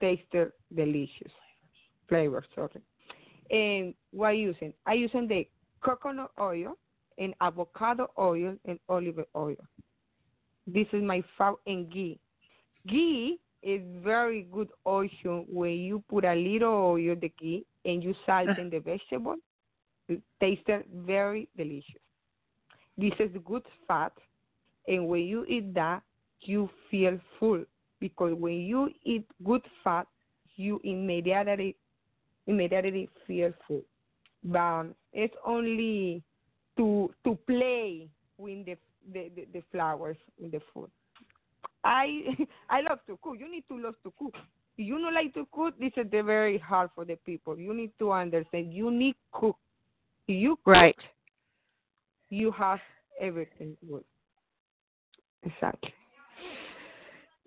taster 0.00 0.52
delicious 0.74 1.32
flavor. 2.08 2.44
Sorry. 2.54 2.82
And 3.50 3.94
what 4.12 4.30
using? 4.30 4.72
I 4.86 4.94
using 4.94 5.26
the 5.26 5.46
coconut 5.82 6.30
oil 6.38 6.76
and 7.18 7.34
avocado 7.40 8.10
oil 8.18 8.56
and 8.64 8.78
olive 8.88 9.24
oil. 9.36 9.56
This 10.66 10.86
is 10.92 11.02
my 11.02 11.22
favorite 11.36 11.58
and 11.66 11.90
ghee. 11.90 12.18
Ghee 12.88 13.38
is 13.62 13.82
very 14.02 14.46
good 14.52 14.68
option 14.84 15.46
when 15.48 15.72
you 15.72 16.02
put 16.08 16.24
a 16.24 16.34
little 16.34 16.72
oil 16.72 17.16
the 17.20 17.32
ghee 17.38 17.66
and 17.84 18.02
you 18.02 18.14
salt 18.26 18.58
in 18.58 18.70
the 18.70 18.78
vegetable. 18.84 19.36
It 20.08 20.22
tastes 20.40 20.86
very 20.94 21.48
delicious. 21.56 22.00
This 22.98 23.12
is 23.18 23.30
good 23.46 23.62
fat, 23.86 24.12
and 24.86 25.08
when 25.08 25.22
you 25.22 25.44
eat 25.46 25.72
that, 25.74 26.02
you 26.42 26.68
feel 26.90 27.18
full 27.38 27.64
because 28.00 28.34
when 28.34 28.54
you 28.54 28.90
eat 29.04 29.26
good 29.44 29.62
fat, 29.84 30.06
you 30.56 30.80
immediately 30.84 31.76
immediately 32.46 33.08
feel 33.26 33.52
full. 33.66 33.82
But 34.42 34.88
it's 35.12 35.34
only 35.44 36.22
to 36.76 37.12
to 37.24 37.38
play 37.46 38.08
with 38.38 38.66
the 38.66 38.76
the, 39.12 39.30
the, 39.34 39.46
the 39.52 39.62
flowers 39.70 40.16
in 40.42 40.50
the 40.50 40.60
food. 40.72 40.90
I 41.84 42.36
I 42.70 42.80
love 42.82 43.00
to 43.06 43.18
cook. 43.22 43.36
You 43.38 43.50
need 43.50 43.64
to 43.68 43.78
love 43.78 43.94
to 44.04 44.12
cook. 44.18 44.34
If 44.78 44.86
you 44.86 44.98
don't 44.98 45.14
like 45.14 45.34
to 45.34 45.46
cook, 45.52 45.78
this 45.78 45.92
is 45.96 46.10
the 46.10 46.22
very 46.22 46.56
hard 46.58 46.90
for 46.94 47.04
the 47.04 47.16
people. 47.26 47.58
You 47.58 47.74
need 47.74 47.92
to 47.98 48.12
understand. 48.12 48.72
You 48.72 48.90
need 48.90 49.14
cook. 49.32 49.56
If 50.26 50.36
you 50.40 50.56
cook, 50.64 50.74
Right. 50.74 50.96
you 52.30 52.50
have 52.52 52.80
everything 53.20 53.76
good. 53.88 54.04
Exactly. 55.42 55.92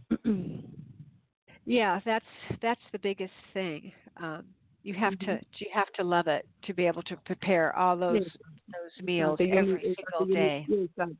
Yeah, 1.65 2.01
that's 2.05 2.25
that's 2.61 2.81
the 2.91 2.99
biggest 2.99 3.31
thing. 3.53 3.93
Um, 4.17 4.43
you 4.83 4.93
have 4.95 5.17
to 5.19 5.39
you 5.59 5.67
have 5.73 5.91
to 5.93 6.03
love 6.03 6.27
it 6.27 6.45
to 6.63 6.73
be 6.73 6.85
able 6.85 7.03
to 7.03 7.15
prepare 7.25 7.73
all 7.77 7.95
those 7.95 8.21
Yes. 8.21 8.31
those 8.67 9.05
meals. 9.05 9.39
Every 9.39 9.81
need- 9.81 9.95
single. 9.95 10.25
Day. 10.25 10.65
need- 10.67 10.89
Exactly. 10.89 11.15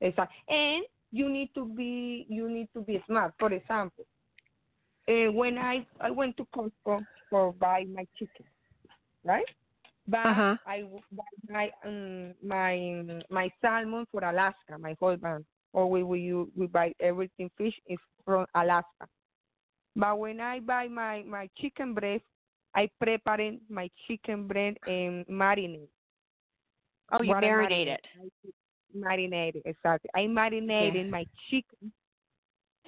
Exactly. 0.00 0.36
And 0.48 0.84
you 1.10 1.28
need 1.28 1.50
to 1.54 1.66
be 1.66 2.24
you 2.30 2.48
need 2.48 2.68
to 2.72 2.80
be 2.80 3.02
smart. 3.06 3.34
For 3.38 3.52
example, 3.52 4.06
uh, 5.08 5.30
when 5.32 5.58
I 5.58 5.86
I 6.00 6.10
went 6.10 6.38
to 6.38 6.46
Costco 6.56 7.04
for 7.28 7.52
buy 7.52 7.84
my 7.92 8.06
chicken, 8.18 8.46
right? 9.24 9.44
But 10.08 10.26
Uh-huh. 10.26 10.56
I 10.66 10.80
w- 10.80 11.02
buy 11.12 11.32
my 11.50 11.70
um, 11.84 12.32
my 12.42 13.20
my 13.28 13.50
salmon 13.60 14.06
for 14.10 14.24
Alaska, 14.24 14.78
my 14.78 14.96
husband. 15.02 15.44
Or 15.72 15.88
we 15.88 16.02
we 16.02 16.20
you 16.20 16.50
we 16.56 16.66
buy 16.66 16.92
everything 17.00 17.50
fish 17.56 17.74
is 17.86 17.98
from 18.24 18.46
Alaska. 18.54 19.06
But 19.96 20.18
when 20.18 20.40
I 20.40 20.60
buy 20.60 20.88
my 20.88 21.22
my 21.22 21.48
chicken 21.58 21.94
breast, 21.94 22.24
I 22.74 22.88
prepare 23.00 23.52
my 23.68 23.90
chicken 24.06 24.46
breast 24.46 24.78
and 24.86 25.26
marinate. 25.26 25.88
Oh, 27.12 27.22
you 27.22 27.28
What 27.30 27.44
I 27.44 27.48
marinate 27.48 27.88
it. 27.88 28.06
Marinated, 28.94 29.62
exactly. 29.64 30.10
I 30.14 30.26
marinated 30.26 31.08
my 31.10 31.24
chicken 31.50 31.92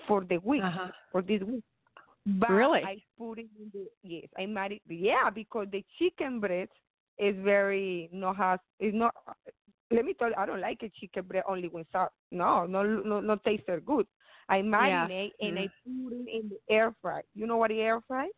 for 0.07 0.23
the 0.25 0.39
week, 0.39 0.63
Uh-huh. 0.63 0.89
for 1.11 1.23
this 1.23 1.41
week. 1.43 1.65
But 2.27 2.51
Really? 2.51 2.83
I 2.85 3.03
put 3.19 3.39
it 3.39 3.47
in 3.59 3.71
the 3.73 3.87
yes, 4.03 4.29
I 4.39 4.43
marinate. 4.43 4.81
Yeah, 4.89 5.31
because 5.31 5.69
the 5.71 5.83
chicken 5.99 6.41
breast 6.41 6.73
is 7.19 7.35
very 7.43 8.09
no 8.13 8.33
has 8.33 8.59
is 8.81 8.95
not. 8.95 9.15
Let 9.91 10.05
me 10.05 10.15
tell 10.15 10.29
you, 10.29 10.35
I 10.37 10.47
don't 10.47 10.61
like 10.61 10.83
a 10.83 10.91
chicken 11.01 11.25
breast 11.25 11.47
only 11.49 11.69
when 11.69 11.85
salt. 11.93 12.11
No, 12.31 12.67
no, 12.67 12.83
no, 12.83 13.21
no 13.21 13.37
taste 13.37 13.69
are 13.69 13.81
good. 13.81 14.07
I 14.49 14.61
marinate 14.61 15.33
and 15.41 15.59
I 15.59 15.69
put 15.85 16.13
it 16.13 16.29
in 16.29 16.51
the 16.51 16.75
air 16.75 16.95
fry. 17.01 17.23
You 17.35 17.47
know 17.47 17.57
what 17.57 17.71
the 17.71 17.81
air 17.81 18.01
fry? 18.07 18.29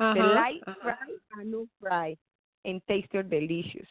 Uh-huh. 0.00 0.14
The 0.14 0.34
light 0.34 0.62
uh-huh. 0.66 0.80
fry 0.82 1.40
and 1.40 1.50
no 1.50 1.66
fry, 1.80 2.16
and 2.64 2.80
taste 2.88 3.14
are 3.14 3.22
delicious. 3.22 3.86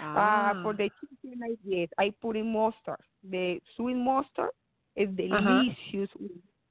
Ah. 0.00 0.50
Uh, 0.50 0.62
for 0.62 0.72
the 0.74 0.90
chicken, 1.00 1.40
I, 1.42 1.56
yes, 1.64 1.88
I 1.98 2.12
put 2.20 2.36
in 2.36 2.52
mustard. 2.52 3.00
The 3.28 3.60
sweet 3.76 3.96
mustard 3.96 4.50
is 4.96 5.08
Uh-huh. 5.08 5.62
delicious 5.62 6.10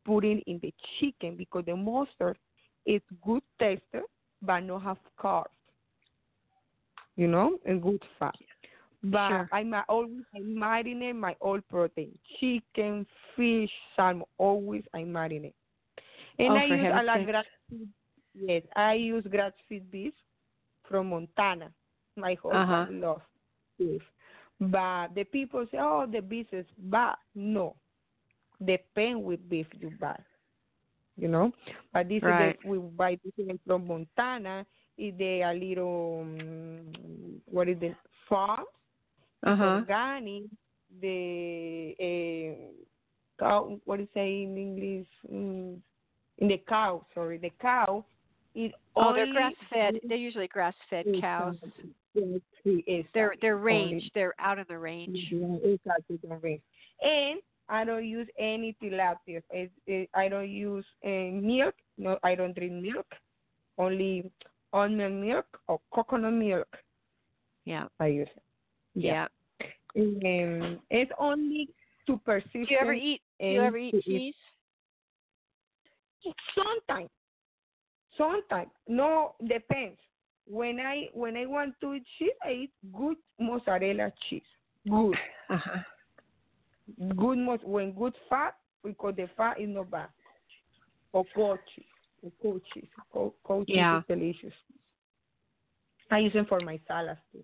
putting 0.05 0.39
in 0.47 0.59
the 0.61 0.73
chicken 0.99 1.35
because 1.35 1.65
the 1.65 1.75
mustard 1.75 2.37
is 2.85 3.01
good 3.23 3.43
taster 3.59 4.03
but 4.41 4.61
not 4.61 4.81
have 4.83 4.97
carbs. 5.21 5.45
You 7.15 7.27
know, 7.27 7.59
and 7.65 7.81
good 7.81 8.01
fat. 8.17 8.35
But 9.03 9.29
Sure. 9.29 9.49
I'm 9.51 9.73
always 9.87 10.25
I 10.35 10.39
marinate 10.39 11.15
my 11.15 11.35
all 11.39 11.61
protein: 11.69 12.17
chicken, 12.39 13.05
fish, 13.35 13.71
salmon. 13.95 14.25
Always 14.37 14.83
I 14.93 14.99
marinate. 15.03 15.53
And 16.37 16.51
Oh, 16.51 16.55
I 16.55 16.65
use 16.65 16.85
a 16.85 17.13
sakes. 17.13 17.25
grass 17.25 17.45
Yes, 18.33 18.63
I 18.75 18.93
use 18.93 19.25
grass 19.29 19.53
fed 19.67 19.89
beef 19.91 20.13
from 20.83 21.09
Montana. 21.09 21.71
My 22.15 22.35
husband 22.35 22.69
Uh-huh. 22.69 22.85
loves 23.07 23.23
beef. 23.77 24.01
But 24.59 25.15
the 25.15 25.23
people 25.23 25.65
say, 25.71 25.77
oh, 25.79 26.05
the 26.05 26.21
beef 26.21 26.47
is 26.51 26.65
bad. 26.77 27.15
No. 27.33 27.75
Depend 28.63 29.23
with 29.23 29.47
beef 29.49 29.67
you 29.79 29.89
buy. 29.91 30.19
you 31.17 31.27
know. 31.27 31.51
But 31.93 32.09
this 32.09 32.23
right. 32.23 32.55
is 32.55 32.55
the, 32.63 32.69
we 32.69 32.77
buy 32.77 33.17
this 33.23 33.57
from 33.65 33.87
Montana. 33.87 34.65
Is 34.97 35.13
they 35.17 35.41
a 35.43 35.53
little 35.53 36.21
um, 36.23 37.41
what 37.45 37.67
is 37.69 37.79
the 37.79 37.95
farm? 38.27 38.65
Uh-huh. 39.45 39.63
Organic. 39.63 40.43
The 41.01 41.95
uh, 41.99 43.43
cow. 43.43 43.79
What 43.85 43.97
do 43.97 44.03
you 44.03 44.09
say 44.13 44.43
in 44.43 44.57
English? 44.57 45.07
Mm, 45.31 45.77
in 46.39 46.47
the 46.47 46.61
cow. 46.67 47.05
Sorry, 47.13 47.37
the 47.37 47.51
cow. 47.61 48.05
It 48.55 48.73
oh, 48.95 49.13
they're 49.13 49.31
grass 49.31 49.53
fed. 49.71 49.99
They're 50.07 50.17
usually 50.17 50.47
grass 50.47 50.73
fed 50.89 51.05
cows. 51.21 51.55
They're 53.13 53.35
they're 53.41 53.57
range. 53.57 54.09
They're 54.15 54.33
out 54.39 54.57
in 54.57 54.65
the 54.67 54.77
range. 54.77 55.19
Exactly, 55.31 56.19
the 56.23 56.35
range. 56.41 56.61
And 57.01 57.39
I 57.69 57.85
don't 57.85 58.05
use 58.05 58.27
any 58.37 58.75
tilapia. 58.81 59.41
I 60.15 60.27
don't 60.27 60.49
use 60.49 60.85
uh, 61.05 61.09
milk. 61.09 61.75
No, 61.97 62.17
I 62.23 62.33
don't 62.35 62.55
drink 62.55 62.73
milk. 62.73 63.05
Only 63.77 64.31
almond 64.73 65.21
milk 65.21 65.45
or 65.67 65.79
coconut 65.93 66.33
milk. 66.33 66.67
Yeah. 67.65 67.85
I 67.99 68.07
use 68.07 68.27
it. 68.35 68.43
Yeah. 68.95 69.27
yeah. 69.95 70.03
Um, 70.03 70.79
it's 70.89 71.11
only 71.19 71.69
to 72.07 72.17
persist. 72.17 72.51
Do 72.53 72.59
you 72.67 72.77
ever 72.79 72.93
eat? 72.93 73.21
Do 73.39 73.47
you 73.47 73.61
ever 73.61 73.77
eat 73.77 74.03
cheese? 74.03 74.33
Sometimes. 76.55 77.09
Sometimes. 78.17 78.69
No, 78.87 79.35
depends. 79.47 79.97
When 80.47 80.79
I 80.79 81.09
when 81.13 81.37
I 81.37 81.45
want 81.45 81.75
to 81.81 81.95
eat 81.95 82.03
cheese, 82.17 82.29
I 82.43 82.51
eat 82.51 82.71
good 82.95 83.17
mozzarella 83.39 84.11
cheese. 84.29 84.41
Good. 84.89 85.15
Uh-huh 85.49 85.79
good 87.17 87.37
most 87.37 87.63
when 87.63 87.91
good 87.91 88.13
fat 88.29 88.55
because 88.83 89.15
the 89.15 89.29
fat 89.37 89.59
is 89.59 89.69
not 89.69 89.91
bad. 89.91 90.09
Or 91.11 91.25
goat 91.35 91.59
cheese. 91.75 91.85
Or 92.21 92.31
goat 92.41 92.61
cheese. 92.73 92.87
Goat, 93.13 93.35
goat 93.43 93.65
yeah. 93.67 94.01
cheese 94.01 94.03
is 94.09 94.19
delicious. 94.19 94.59
I 96.11 96.19
use 96.19 96.33
them 96.33 96.45
for 96.47 96.59
my 96.61 96.79
salads 96.87 97.19
too. 97.31 97.43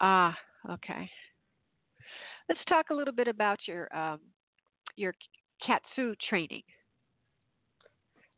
Ah, 0.00 0.36
okay. 0.70 1.10
Let's 2.48 2.60
talk 2.68 2.90
a 2.90 2.94
little 2.94 3.14
bit 3.14 3.28
about 3.28 3.58
your 3.66 3.94
um, 3.96 4.20
your 4.96 5.14
Kaatsu 5.66 6.14
training. 6.28 6.62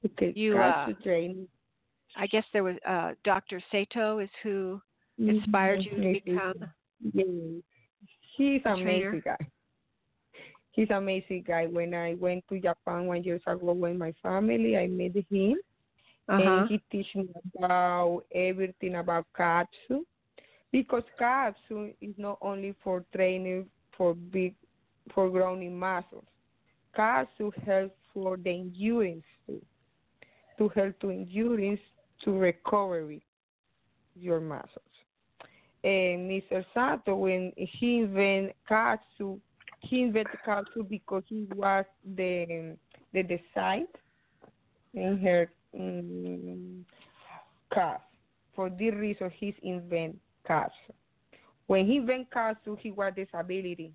Okay, 0.04 0.32
you, 0.34 0.54
Kaatsu 0.54 0.90
uh, 0.90 1.02
training. 1.02 1.48
I 2.16 2.26
guess 2.26 2.44
there 2.52 2.64
was 2.64 2.76
uh, 2.88 3.12
Dr. 3.24 3.60
Sato 3.70 4.18
is 4.18 4.30
who 4.42 4.80
inspired 5.18 5.80
mm-hmm. 5.80 6.02
you 6.02 6.14
to 6.14 6.20
become. 6.24 6.54
Yes. 7.12 7.26
He's 8.36 8.60
an 8.64 8.80
amazing 8.80 9.22
guy 9.24 9.36
he's 10.78 10.90
an 10.90 10.96
amazing 10.96 11.44
guy. 11.44 11.66
When 11.66 11.92
I 11.92 12.14
went 12.14 12.44
to 12.48 12.60
Japan 12.60 13.06
one 13.06 13.24
years 13.24 13.42
ago 13.46 13.72
with 13.72 13.96
my 13.96 14.14
family, 14.22 14.76
I 14.76 14.86
met 14.86 15.10
him, 15.28 15.56
uh-huh. 16.28 16.40
and 16.40 16.68
he 16.68 16.80
teach 16.90 17.08
me 17.16 17.26
about 17.56 18.22
everything 18.32 18.94
about 18.94 19.26
Kaatsu, 19.36 20.04
because 20.72 21.02
Kaatsu 21.20 21.94
is 22.00 22.14
not 22.16 22.38
only 22.42 22.74
for 22.83 23.04
training 23.14 23.66
for 23.96 24.14
big, 24.14 24.54
for 25.14 25.31
growing 25.31 25.78
muscles. 25.78 26.24
Kaatsu 26.96 27.52
helps 27.64 27.96
for 28.12 28.37
the 28.37 28.50
endurance 28.50 29.24
too, 29.46 29.61
to 30.59 30.68
help 30.68 30.98
to 31.00 31.11
endurance 31.11 31.81
to 32.24 32.33
recovery 32.33 33.22
your 34.14 34.40
muscles. 34.40 34.85
And 35.85 36.28
Mr. 36.28 36.64
Sato, 36.74 37.14
when 37.14 37.52
he 37.57 37.98
invented 37.98 38.54
Kaatsu, 38.68 39.38
he 39.81 40.02
invented 40.02 40.38
culture 40.44 40.83
because 40.88 41.22
he 41.28 41.46
was 41.54 41.85
the 42.16 42.76
the 43.14 43.22
design 43.22 43.87
in 44.94 45.18
her 45.18 45.50
um, 45.74 46.85
cast. 47.72 48.02
For 48.54 48.68
this 48.68 48.92
reason, 48.94 49.31
he 49.38 49.54
invented 49.62 50.18
When 51.66 51.87
he 51.87 51.96
invented 51.96 52.30
Kaatsu, 52.30 52.78
he 52.78 52.90
was 52.90 53.12
disability 53.14 53.92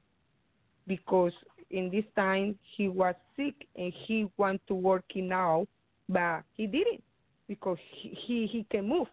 because 0.87 1.33
in 1.71 1.89
this 1.89 2.05
time 2.15 2.57
he 2.77 2.87
was 2.87 3.15
sick 3.35 3.67
and 3.75 3.91
he 4.05 4.27
want 4.37 4.61
to 4.67 4.75
work 4.75 5.03
now, 5.15 5.65
but 6.07 6.43
he 6.53 6.67
didn't 6.67 7.03
because 7.47 7.77
he, 7.91 8.17
he, 8.25 8.47
he 8.47 8.65
can 8.69 8.87
move. 8.87 9.07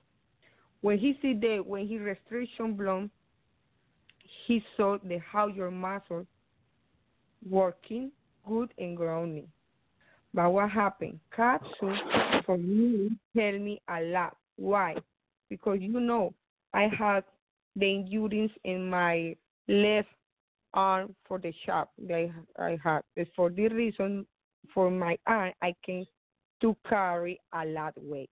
When 0.82 0.98
he 0.98 1.18
see 1.20 1.34
the 1.34 1.58
when 1.60 1.86
he 1.86 1.98
restriction 1.98 2.74
blown, 2.74 3.10
he 4.46 4.62
saw 4.76 4.98
the 5.02 5.18
how 5.18 5.46
your 5.48 5.70
muscle 5.70 6.26
working, 7.48 8.10
good 8.46 8.72
and 8.78 8.96
growing. 8.96 9.48
But 10.32 10.52
what 10.52 10.70
happened? 10.70 11.18
Kaatsu 11.36 12.44
for 12.44 12.58
me 12.58 13.10
tell 13.36 13.58
me 13.58 13.80
a 13.88 14.02
lot. 14.02 14.36
Why? 14.56 14.96
Because 15.48 15.78
you 15.80 15.98
know 16.00 16.34
I 16.74 16.88
had 16.96 17.24
the 17.76 17.86
injuries 17.86 18.50
in 18.64 18.88
my 18.88 19.36
left 19.68 20.08
arm 20.74 21.14
for 21.26 21.38
the 21.38 21.52
shop 21.66 21.90
that 22.06 22.30
I 22.58 22.78
had. 22.82 23.00
It's 23.16 23.30
for 23.34 23.50
this 23.50 23.72
reason, 23.72 24.26
for 24.74 24.90
my 24.90 25.16
arm, 25.26 25.52
I 25.62 25.74
can 25.84 26.06
to 26.62 26.76
carry 26.88 27.40
a 27.54 27.64
lot 27.64 27.94
weight. 27.96 28.30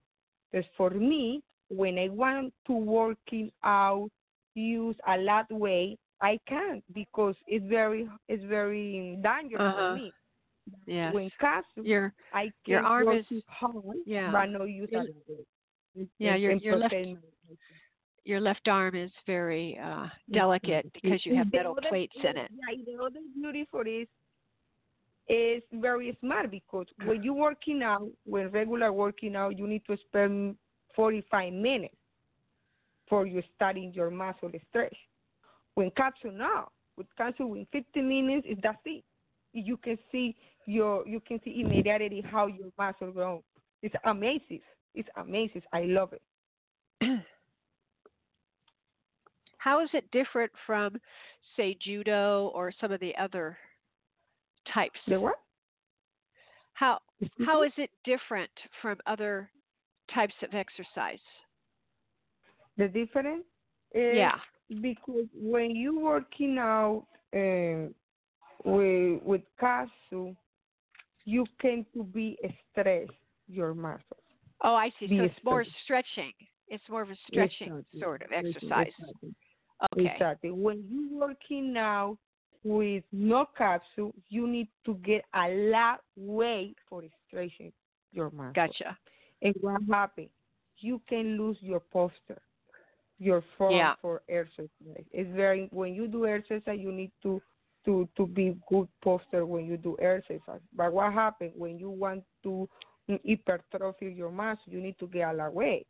Because 0.51 0.69
for 0.77 0.89
me, 0.91 1.41
when 1.69 1.97
I 1.97 2.09
want 2.09 2.53
to 2.67 2.73
working 2.73 3.51
out, 3.63 4.09
use 4.55 4.95
a 5.07 5.17
lot 5.17 5.45
weight, 5.51 5.99
I 6.21 6.39
can't 6.47 6.83
because 6.93 7.35
it's 7.47 7.65
very 7.67 8.07
it's 8.27 8.43
very 8.45 9.17
dangerous 9.21 9.61
uh-huh. 9.61 9.91
for 9.91 9.95
me. 9.95 10.11
Yeah. 10.85 11.11
When 11.11 11.31
Kaatsu, 11.41 11.83
your 11.83 12.13
I 12.33 12.51
your 12.65 12.81
arm 12.81 13.09
is 13.09 13.25
hard, 13.47 13.97
yeah. 14.05 14.31
but 14.31 14.47
no 14.47 14.65
use 14.65 14.89
your, 14.91 15.05
Yeah, 16.19 16.35
your 16.35 16.53
your 16.53 16.77
left 16.77 16.93
your 18.25 18.39
left 18.39 18.67
arm 18.67 18.95
is 18.95 19.11
very 19.25 19.79
uh 19.83 20.07
delicate 20.31 20.91
because 20.93 21.25
you 21.25 21.35
have 21.35 21.51
metal 21.51 21.75
plates 21.89 22.15
in 22.17 22.37
it. 22.37 22.51
Yeah, 22.51 22.83
the 22.85 23.03
other 23.03 23.19
beauty 23.33 23.67
for 23.69 23.83
this 23.83 24.07
is 25.27 25.61
very 25.73 26.17
smart 26.19 26.51
because 26.51 26.87
when 27.05 27.23
you're 27.23 27.33
working 27.33 27.83
out, 27.83 28.07
when 28.25 28.49
regular 28.49 28.91
working 28.91 29.35
out, 29.35 29.57
you 29.57 29.67
need 29.67 29.83
to 29.87 29.97
spend 30.07 30.55
45 30.95 31.53
minutes 31.53 31.95
for 33.07 33.25
you 33.25 33.41
starting 33.55 33.93
your 33.93 34.11
muscle 34.11 34.51
stretch. 34.69 34.95
When 35.75 35.91
Kaatsu 35.91 36.33
now, 36.33 36.69
with 36.97 37.07
Kaatsu 37.19 37.57
in 37.57 37.65
15 37.71 38.07
minutes, 38.07 38.47
is 38.49 38.57
that's 38.61 38.77
it. 38.85 39.03
You 39.53 39.77
can 39.77 39.97
see 40.11 40.35
your 40.65 41.07
you 41.07 41.19
can 41.19 41.39
see 41.43 41.61
immediately 41.61 42.23
how 42.29 42.47
your 42.47 42.67
muscle 42.77 43.11
grows. 43.11 43.41
It's 43.81 43.95
amazing. 44.05 44.61
It's 44.93 45.09
amazing. 45.15 45.63
I 45.73 45.83
love 45.83 46.13
it. 46.13 46.21
how 49.59 49.83
is 49.83 49.89
it 49.93 50.09
different 50.11 50.51
from, 50.65 50.99
say, 51.55 51.77
judo 51.81 52.51
or 52.55 52.73
some 52.81 52.91
of 52.91 52.99
the 52.99 53.15
other 53.17 53.57
types? 54.73 54.99
The 55.07 55.19
what? 55.19 55.35
How 56.73 56.99
how 57.45 57.63
is 57.63 57.73
it 57.77 57.89
different 58.05 58.51
from 58.81 58.97
other 59.05 59.49
types 60.13 60.33
of 60.41 60.53
exercise? 60.53 61.19
The 62.77 62.87
difference 62.87 63.43
is 63.93 64.15
yeah 64.15 64.39
because 64.81 65.25
when 65.35 65.71
you 65.71 65.99
working 65.99 66.57
out 66.57 67.05
um, 67.35 67.93
with 68.63 69.21
with 69.23 69.41
Kaatsu, 69.61 70.35
you 71.25 71.45
tend 71.61 71.85
to 71.93 72.03
be 72.03 72.37
stressed 72.71 73.11
your 73.47 73.73
muscles. 73.73 74.03
Oh, 74.63 74.75
I 74.75 74.89
see. 74.99 75.07
Be 75.07 75.17
so 75.17 75.23
it's 75.23 75.43
more 75.43 75.65
stretching. 75.83 76.31
It's 76.69 76.83
more 76.89 77.01
of 77.01 77.09
a 77.09 77.15
stretching 77.27 77.67
exactly. 77.67 77.99
sort 77.99 78.21
of 78.21 78.31
exercise. 78.31 78.87
Exactly. 78.99 79.35
Okay. 79.93 80.11
Exactly. 80.13 80.51
When 80.51 80.83
you're 80.89 81.27
working 81.27 81.73
now 81.73 82.17
with 82.63 83.03
no 83.11 83.45
Kaatsu, 83.57 84.11
you 84.27 84.47
need 84.47 84.67
to 84.85 84.95
get 84.95 85.23
a 85.33 85.49
lot 85.49 86.01
weight 86.17 86.75
for 86.89 87.03
stretching 87.27 87.71
your 88.11 88.29
muscles. 88.31 88.53
Gotcha. 88.55 88.97
And 89.41 89.55
what 89.61 89.81
happens? 89.89 90.29
You 90.77 91.01
can 91.07 91.37
lose 91.37 91.57
your 91.61 91.79
posture 91.79 92.41
your 93.19 93.43
form 93.57 93.75
yeah. 93.75 93.93
for 94.01 94.21
exercise. 94.29 94.69
It's 95.11 95.29
very 95.35 95.67
when 95.71 95.93
you 95.93 96.07
do 96.07 96.25
exercise, 96.25 96.79
you 96.79 96.91
need 96.91 97.11
to 97.23 97.41
to 97.85 98.07
to 98.15 98.25
be 98.25 98.57
good 98.69 98.87
posture 99.03 99.45
when 99.45 99.65
you 99.65 99.77
do 99.77 99.97
exercise. 100.01 100.61
But 100.73 100.93
what 100.93 101.13
happens 101.13 101.51
when 101.55 101.77
you 101.77 101.89
want 101.89 102.23
to 102.43 102.67
mm, 103.09 103.19
hypertrophy 103.27 104.13
your 104.15 104.31
muscle? 104.31 104.63
You 104.67 104.81
need 104.81 104.97
to 104.99 105.07
get 105.07 105.29
a 105.29 105.33
lot 105.33 105.47
of 105.47 105.53
weight 105.53 105.87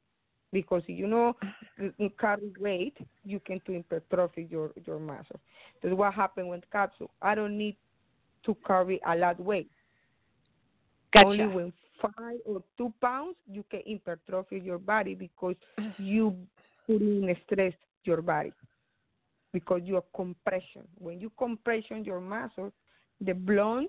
because 0.51 0.83
you 0.87 1.07
know 1.07 1.35
ah. 1.43 1.53
you 1.97 2.09
carry 2.19 2.51
weight, 2.59 2.97
you 3.23 3.39
can 3.39 3.59
to 3.65 3.73
hypertrophy 3.73 4.47
your 4.49 4.71
your 4.85 4.99
muscle. 4.99 5.39
That's 5.81 5.95
what 5.95 6.13
happens 6.13 6.49
with 6.49 6.63
Kaatsu. 6.73 7.07
I 7.21 7.35
don't 7.35 7.57
need 7.57 7.77
to 8.45 8.55
carry 8.65 8.99
a 9.05 9.15
lot 9.15 9.39
of 9.39 9.45
weight. 9.45 9.69
Gotcha. 11.13 11.27
Only 11.27 11.47
when 11.47 11.73
five 12.01 12.39
or 12.45 12.63
two 12.77 12.93
pounds, 13.01 13.35
you 13.51 13.63
can 13.69 13.81
hypertrophy 13.87 14.59
your 14.59 14.79
body 14.79 15.15
because 15.15 15.55
you 15.97 16.35
putting 16.87 17.35
stress 17.45 17.73
your 18.03 18.21
body 18.21 18.53
because 19.53 19.81
you 19.83 19.97
are 19.97 20.03
compression. 20.15 20.83
When 20.97 21.19
you 21.19 21.31
compression 21.37 22.03
your 22.03 22.21
muscles, 22.21 22.73
the 23.21 23.33
blood 23.33 23.85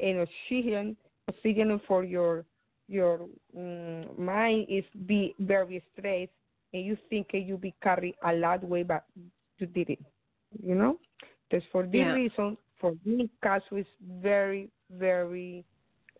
and 0.00 0.20
oxygen, 0.20 0.96
oxygen 1.28 1.80
for 1.86 2.04
your 2.04 2.44
your 2.88 3.26
um, 3.56 4.06
mind 4.18 4.66
is 4.68 4.84
be 5.06 5.34
very 5.40 5.82
stressed 5.92 6.30
and 6.72 6.84
you 6.84 6.96
think 7.08 7.28
you 7.32 7.56
be 7.56 7.74
carry 7.82 8.14
a 8.24 8.32
lot 8.32 8.62
weight, 8.64 8.88
but 8.88 9.04
you 9.58 9.66
did 9.66 9.90
it. 9.90 10.00
You 10.62 10.74
know, 10.74 10.98
because 11.48 11.64
for 11.72 11.84
this 11.84 11.94
Yeah. 12.00 12.14
reason, 12.14 12.56
for 12.80 12.94
me, 13.04 13.28
Kaatsu 13.42 13.80
is 13.80 13.86
very, 14.20 14.70
very 14.90 15.64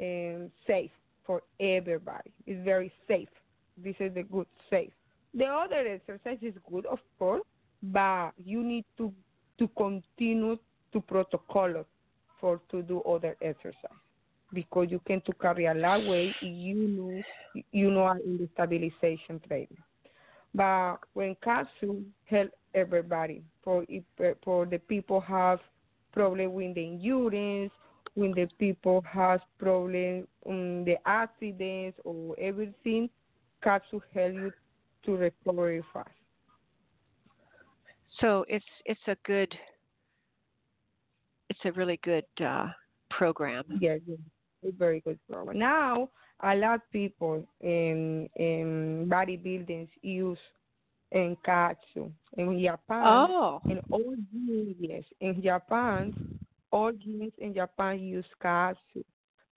um, 0.00 0.50
safe 0.66 0.90
for 1.24 1.42
everybody. 1.61 2.33
It's 2.46 2.64
very 2.64 2.92
safe. 3.07 3.29
This 3.77 3.94
is 4.00 4.14
the 4.14 4.22
good 4.22 4.46
safe. 4.70 4.92
The 5.35 5.46
other 5.46 5.87
exercise 5.87 6.38
is 6.42 6.55
good, 6.70 6.87
of 6.87 6.98
course, 7.18 7.42
but 7.83 8.33
you 8.37 8.62
need 8.62 8.85
to 8.98 9.12
to 9.59 9.68
continue 9.77 10.59
to 10.92 11.00
protocol 11.00 11.85
for 12.40 12.61
to 12.70 12.83
do 12.83 13.00
other 13.03 13.37
exercise 13.40 14.04
because 14.55 14.87
you 14.90 15.01
can 15.07 15.21
to 15.23 15.33
carry 15.35 15.67
a 15.67 15.75
lot 15.75 16.07
weight. 16.07 16.35
You 16.40 16.75
know, 16.75 17.23
you 17.73 17.90
know, 17.90 18.05
are 18.05 18.19
in 18.19 18.38
the 18.38 18.49
stabilization 18.55 19.40
training. 19.47 19.77
But 20.55 20.99
when 21.14 21.35
Kaatsu 21.45 22.05
help 22.27 22.51
everybody 22.75 23.43
for 23.62 23.85
if, 23.88 24.05
for 24.45 24.67
the 24.67 24.79
people 24.79 25.21
have 25.21 25.59
problem 26.12 26.53
with 26.53 26.75
the 26.77 26.87
endurance, 26.87 27.73
when 28.14 28.33
the 28.33 28.47
people 28.59 29.03
has 29.11 29.40
problem 29.59 30.27
um, 30.49 30.85
the 30.85 30.97
accidents 31.07 31.99
or 32.05 32.37
everything, 32.38 33.11
Kaatsu 33.64 34.01
help 34.14 34.35
you 34.35 34.53
to 35.05 35.17
recover 35.17 35.85
fast. 35.93 36.09
So 38.21 38.45
it's 38.49 38.64
it's 38.85 39.01
a 39.09 39.17
good 39.25 39.53
it's 41.51 41.59
a 41.64 41.73
really 41.73 41.99
good 42.03 42.25
uh, 42.45 42.69
program. 43.11 43.64
Yes, 43.81 44.01
yes, 44.07 44.19
very 44.72 45.00
good 45.00 45.18
program. 45.31 45.59
Now, 45.59 46.09
a 46.42 46.55
lot 46.55 46.77
of 46.77 46.92
people 46.92 47.46
in 47.61 48.29
in 48.37 49.07
bodybuilding 49.09 49.88
use 50.03 50.38
in 51.12 51.37
Kaatsu 51.46 52.11
in 52.37 52.61
Japan. 52.61 53.03
Oh. 53.31 53.61
In 53.68 53.81
all 53.90 54.14
gyms, 54.35 54.74
yes, 54.79 55.05
in 55.20 55.42
Japan, 55.42 56.14
all 56.70 56.92
gyms 56.92 57.33
in 57.38 57.55
Japan 57.55 58.00
use 58.00 58.27
Kaatsu 58.42 59.05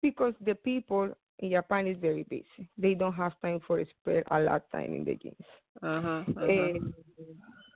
because 0.01 0.33
the 0.45 0.55
people 0.55 1.09
in 1.39 1.51
Japan 1.51 1.87
is 1.87 1.97
very 1.99 2.23
busy. 2.23 2.69
They 2.77 2.93
don't 2.93 3.13
have 3.13 3.33
time 3.41 3.59
for 3.65 3.83
spend 4.01 4.23
a 4.31 4.39
lot 4.39 4.55
of 4.55 4.71
time 4.71 4.93
in 4.93 5.03
the 5.03 5.11
gyms. 5.11 5.49
Uh-huh. 5.83 6.23
uh-huh. 6.31 6.45
And, 6.45 6.93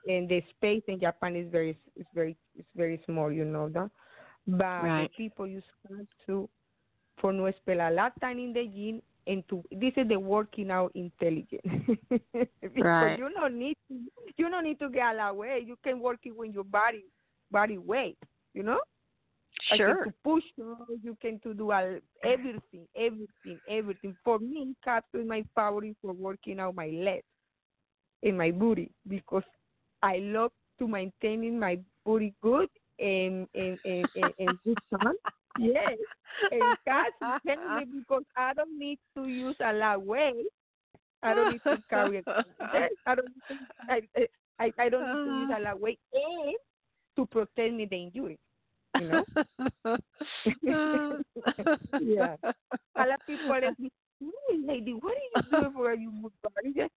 and 0.08 0.28
the 0.28 0.42
space 0.56 0.82
in 0.88 0.98
Japan 0.98 1.36
is 1.36 1.50
very 1.50 1.76
is 1.96 2.06
very 2.14 2.36
is 2.56 2.64
very 2.76 3.00
small, 3.06 3.30
you 3.30 3.44
know 3.44 3.68
that. 3.68 3.90
But 4.46 4.82
Right. 4.82 5.10
people 5.16 5.46
use 5.46 5.62
to 6.26 6.48
for 7.22 7.32
no 7.32 7.50
spend 7.62 7.80
a 7.80 7.90
lot 7.90 8.12
time 8.20 8.38
in 8.38 8.52
the 8.52 8.66
gym 8.66 9.00
and 9.26 9.42
to 9.48 9.62
this 9.70 9.92
is 9.96 10.08
the 10.08 10.18
working 10.18 10.70
out 10.70 10.92
intelligent. 10.94 11.62
because 12.32 12.82
Right. 12.82 13.18
you 13.18 13.30
don't 13.34 13.58
need 13.58 13.76
to 13.88 14.00
you 14.36 14.50
don't 14.50 14.64
need 14.64 14.78
to 14.80 14.90
get 14.90 15.14
a 15.14 15.16
lot 15.16 15.36
weight. 15.36 15.66
You 15.66 15.76
can 15.82 16.00
work 16.00 16.20
it 16.24 16.36
with 16.36 16.52
your 16.52 16.64
body 16.64 17.04
body 17.50 17.78
weight, 17.78 18.18
you 18.52 18.62
know? 18.62 18.80
Sure. 19.76 20.04
to 20.06 20.12
push 20.24 20.42
you 21.02 21.16
can 21.22 21.38
to 21.40 21.54
do 21.54 21.70
all, 21.70 21.98
everything, 22.24 22.86
everything, 22.96 23.60
everything. 23.68 24.16
For 24.24 24.38
me, 24.40 24.74
Kaatsu 24.84 25.20
is 25.22 25.26
my 25.28 25.44
favorite 25.54 25.96
for 26.02 26.12
working 26.12 26.58
out 26.58 26.74
my 26.74 26.88
legs 26.88 27.22
and 28.24 28.36
my 28.36 28.50
booty 28.50 28.90
because 29.08 29.44
I 30.02 30.18
love 30.18 30.50
to 30.80 30.88
maintaining 30.88 31.58
my 31.60 31.78
booty 32.04 32.34
good 32.42 32.68
and 32.98 33.46
and 33.54 33.78
and, 33.84 34.06
and, 34.16 34.32
and 34.38 34.58
good 34.64 34.78
sun. 34.90 35.14
Yes, 35.58 35.98
and 36.50 36.62
Kaatsu 36.86 37.38
help 37.46 37.88
me 37.88 38.00
because 38.00 38.24
I 38.36 38.54
don't 38.54 38.78
need 38.78 38.98
to 39.16 39.26
use 39.26 39.56
a 39.60 39.72
lot 39.72 39.96
of 39.96 40.02
weight. 40.02 40.46
I 41.22 41.34
don't 41.34 41.52
need 41.52 41.62
to 41.64 41.82
carry 41.88 42.16
it. 42.26 42.26
I 43.06 43.14
don't 43.14 43.28
need 43.28 43.42
to, 43.48 43.92
I, 43.92 44.00
eh, 44.16 44.26
I 44.58 44.72
I 44.78 44.88
don't 44.88 45.06
need 45.06 45.30
to 45.30 45.38
use 45.40 45.50
a 45.50 45.54
ah. 45.54 45.64
lot 45.64 45.74
of 45.74 45.80
weight 45.80 46.00
and 46.12 46.56
to 47.16 47.26
protect 47.26 47.74
me 47.74 47.86
the 47.86 47.96
injury. 47.96 48.38
You 48.98 49.08
know. 49.08 49.24
yeah. 52.00 52.36
A 52.96 53.04
lot 53.06 53.20
of 53.20 53.26
people 53.26 53.54
ask 53.54 53.78
me, 53.78 53.90
"Hey, 54.20 54.56
Leidy, 54.66 54.94
what 54.94 55.16
are 55.16 55.20
you 55.20 55.42
doing 55.50 55.72
for 55.72 55.94
your 55.94 56.12
good 56.22 56.32
body? 56.42 56.72
Just 56.74 56.92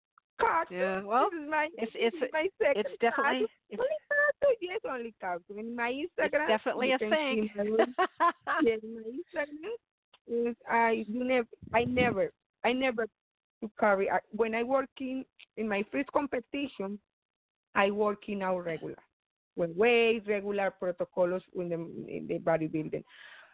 Yeah, 0.70 1.02
well, 1.02 1.28
this 1.30 1.40
is 1.42 1.50
my, 1.50 1.68
it's- 1.78 1.88
it's- 1.94 2.22
is 2.22 2.28
my 2.32 2.48
second 2.60 2.84
it's 2.86 3.00
definitely 3.00 3.46
it's, 3.70 3.80
only 3.80 3.94
cut. 4.08 4.56
Yes, 4.60 4.80
only 4.88 5.14
cut. 5.20 5.42
In 5.56 5.76
my 5.76 5.90
it's 5.90 6.12
Instagram, 6.18 6.48
definitely 6.48 6.88
you 6.88 6.94
a 6.94 6.98
thing. 6.98 7.50
my, 7.56 7.62
yeah, 8.62 8.76
my 8.82 9.42
Instagram 9.42 10.48
is 10.50 10.56
I 10.68 11.04
never, 11.08 11.46
I 11.72 11.84
never, 11.84 12.32
I 12.64 12.72
never 12.72 13.06
to 13.62 13.70
carry. 13.78 14.10
I, 14.10 14.18
when 14.30 14.54
I 14.54 14.62
working 14.62 15.24
in 15.56 15.64
in 15.64 15.68
my 15.68 15.84
first 15.92 16.10
competition, 16.12 16.98
I 17.76 17.90
working 17.90 18.42
out 18.42 18.58
regular. 18.64 18.96
When 19.54 19.74
weights, 19.76 20.26
regular 20.26 20.72
protocols 20.72 21.42
in 21.54 21.68
the 21.68 21.74
in 21.76 22.26
the 22.28 22.38
bodybuilding. 22.40 23.04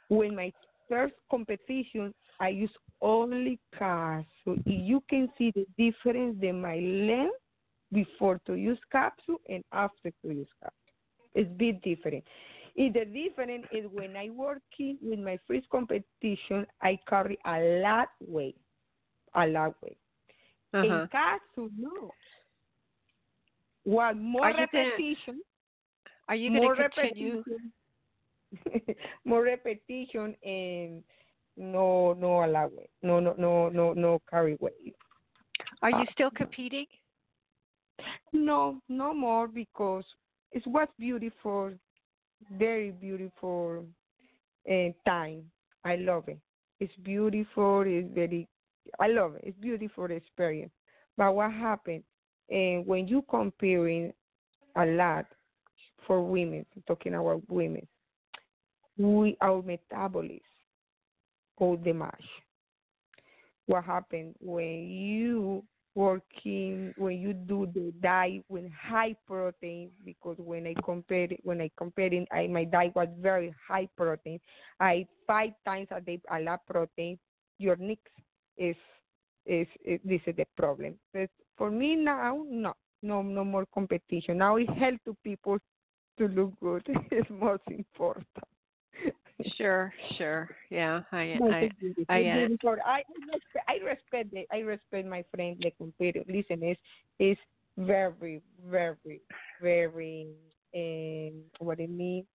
When 0.08 0.34
my 0.34 0.50
first 0.88 1.14
competition, 1.30 2.14
I 2.40 2.48
use 2.48 2.70
only 3.02 3.58
cars. 3.78 4.24
So 4.44 4.56
you 4.64 5.02
can 5.08 5.28
see 5.38 5.52
the 5.54 5.66
difference 5.78 6.36
in 6.42 6.60
my 6.60 6.76
length 6.76 7.36
before 7.92 8.40
to 8.46 8.54
use 8.54 8.78
Kaatsu 8.92 9.36
and 9.48 9.62
after 9.72 10.10
to 10.22 10.28
use 10.32 10.48
Kaatsu. 10.62 10.72
It's 11.34 11.50
bit 11.58 11.82
different. 11.82 12.24
It, 12.76 12.94
the 12.94 13.04
difference 13.04 13.66
is 13.72 13.84
when 13.92 14.16
I 14.16 14.30
working 14.30 14.96
with 15.02 15.18
my 15.18 15.38
first 15.46 15.68
competition, 15.70 16.66
I 16.82 16.98
carry 17.08 17.38
a 17.44 17.60
lot 17.82 18.08
weight, 18.26 18.56
a 19.34 19.46
lot 19.46 19.74
weight. 19.82 19.98
uh-huh. 20.72 20.84
In 20.84 21.08
Kaatsu, 21.08 21.70
no. 21.78 22.10
One 23.84 24.22
more 24.22 24.44
Are 24.44 24.50
you 24.50 24.66
gonna- 24.72 24.84
repetition 24.84 25.40
Are 26.28 26.36
you 26.36 26.50
going 26.50 26.62
more 26.62 26.74
to 26.76 26.88
continue? 26.90 27.42
repetition, 28.54 28.94
more 29.24 29.42
repetition, 29.42 30.36
and 30.44 31.02
no, 31.56 32.14
no 32.14 32.44
allow 32.44 32.70
it. 32.78 32.90
No, 33.02 33.20
no, 33.20 33.34
no, 33.36 33.68
no, 33.68 33.92
no 33.92 34.20
carry 34.30 34.56
weight. 34.60 34.94
Are 35.82 35.90
you 35.90 35.96
uh, 35.96 36.12
still 36.12 36.30
competing? 36.30 36.86
No, 38.32 38.80
no 38.88 39.14
more 39.14 39.48
because 39.48 40.04
it 40.52 40.66
was 40.66 40.88
beautiful, 40.98 41.72
very 42.52 42.90
beautiful 42.90 43.84
uh, 44.70 44.88
time. 45.06 45.44
I 45.84 45.96
love 45.96 46.28
it. 46.28 46.38
It's 46.80 46.94
beautiful. 47.02 47.84
It's 47.86 48.08
very, 48.14 48.48
I 48.98 49.08
love 49.08 49.36
it. 49.36 49.42
It's 49.44 49.58
beautiful 49.58 50.10
experience. 50.10 50.72
But 51.16 51.34
what 51.34 51.52
happened? 51.52 52.02
And 52.48 52.86
when 52.86 53.06
you 53.06 53.24
comparing 53.28 54.12
a 54.76 54.86
lot 54.86 55.26
for 56.06 56.22
women, 56.22 56.64
talking 56.86 57.14
about 57.14 57.42
women, 57.48 57.86
we 58.96 59.36
our 59.40 59.62
metabolism 59.62 60.40
go 61.60 61.76
the 61.76 61.92
mash. 61.92 62.28
What 63.66 63.84
happened 63.84 64.34
when 64.40 64.88
you 64.88 65.62
working 65.94 66.94
when 66.96 67.18
you 67.18 67.32
do 67.32 67.68
the 67.74 67.92
diet 68.00 68.44
with 68.48 68.64
high 68.70 69.14
protein 69.26 69.90
because 70.04 70.36
when 70.38 70.66
I 70.66 70.74
compared 70.84 71.36
when 71.42 71.60
I 71.60 71.70
compared 71.76 72.12
it 72.12 72.28
I 72.32 72.46
my 72.46 72.64
diet 72.64 72.94
was 72.94 73.08
very 73.20 73.54
high 73.68 73.88
protein. 73.96 74.40
I 74.78 75.06
five 75.26 75.50
times 75.64 75.88
a 75.90 76.00
day 76.00 76.20
a 76.30 76.40
lot 76.40 76.60
protein. 76.66 77.18
Your 77.58 77.76
nicks 77.76 78.10
is 78.56 78.76
is, 79.46 79.66
is 79.84 80.00
this 80.04 80.20
is 80.26 80.36
the 80.36 80.46
problem. 80.56 80.94
But 81.12 81.30
for 81.56 81.70
me 81.70 81.96
now 81.96 82.44
no 82.48 82.74
no 83.02 83.22
no 83.22 83.44
more 83.44 83.66
competition. 83.74 84.38
Now 84.38 84.56
it 84.56 84.70
help 84.70 84.96
to 85.06 85.16
people 85.24 85.58
to 86.18 86.28
look 86.28 86.52
good. 86.60 86.86
it's 87.10 87.30
most 87.30 87.62
important. 87.68 88.26
Sure, 89.56 89.92
sure. 90.16 90.48
Yeah, 90.70 91.02
I, 91.12 91.36
No, 91.40 91.50
I, 91.50 91.58
it's. 91.60 91.74
I 92.08 92.18
It's 92.18 92.24
get 92.24 92.36
it. 92.36 92.48
beautiful. 92.48 92.76
I 92.84 93.02
I 93.02 93.32
respect, 93.32 93.68
I 93.68 93.74
respect 93.84 94.32
the, 94.32 94.46
I 94.52 94.58
respect 94.60 95.06
my 95.08 95.24
friend 95.34 95.56
the 95.60 95.70
computer. 95.72 96.22
Listen, 96.28 96.62
is 96.62 96.76
is 97.18 97.36
very 97.76 98.40
very 98.68 99.20
very 99.60 100.26
um, 100.74 101.42
what 101.58 101.80
I 101.80 101.86
mean 101.86 102.26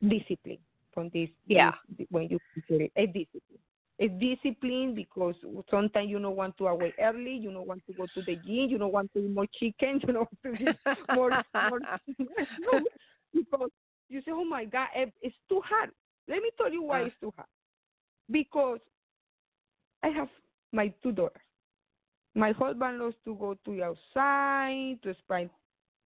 discipline 0.00 0.58
from 0.92 1.10
this. 1.12 1.28
Yeah. 1.46 1.72
this- 1.98 2.06
when 2.10 2.28
you 2.28 2.38
compare 2.54 2.86
it, 2.86 2.92
a 2.96 3.06
discipline. 3.06 3.60
It's 3.98 4.12
discipline 4.20 4.94
because 4.94 5.34
sometimes 5.70 6.10
you 6.10 6.18
don't 6.18 6.36
want 6.36 6.56
to 6.58 6.66
awake 6.66 6.94
early, 7.00 7.32
you 7.32 7.50
don't 7.50 7.66
want 7.66 7.82
to 7.86 7.94
go 7.94 8.06
to 8.14 8.20
the 8.22 8.36
gym, 8.36 8.68
you 8.68 8.76
don't 8.76 8.92
want 8.92 9.10
to 9.14 9.20
eat 9.20 9.30
more 9.34 9.46
chicken, 9.58 10.00
you 10.06 10.12
don't 10.12 10.28
want 10.42 10.58
to 10.58 10.62
eat 10.70 10.76
more, 11.14 11.30
more 11.54 11.80
no, 12.60 12.84
because 13.34 13.70
you 14.10 14.20
say, 14.20 14.32
oh 14.32 14.44
my 14.44 14.66
God, 14.66 14.88
eh, 14.94 15.06
it's 15.22 15.34
too 15.48 15.62
hard. 15.64 15.90
Let 16.28 16.42
me 16.42 16.50
tell 16.56 16.72
you 16.72 16.82
why 16.82 17.02
Uh. 17.02 17.06
it's 17.06 17.20
too 17.20 17.32
hard. 17.36 17.48
Because 18.30 18.80
I 20.02 20.08
have 20.08 20.28
my 20.72 20.88
two 21.02 21.12
daughters. 21.12 21.42
My 22.34 22.52
husband 22.52 22.98
loves 22.98 23.16
to 23.24 23.34
go 23.36 23.54
to 23.54 23.76
the 23.76 23.82
outside 23.84 24.98
to 25.02 25.14
spend 25.24 25.50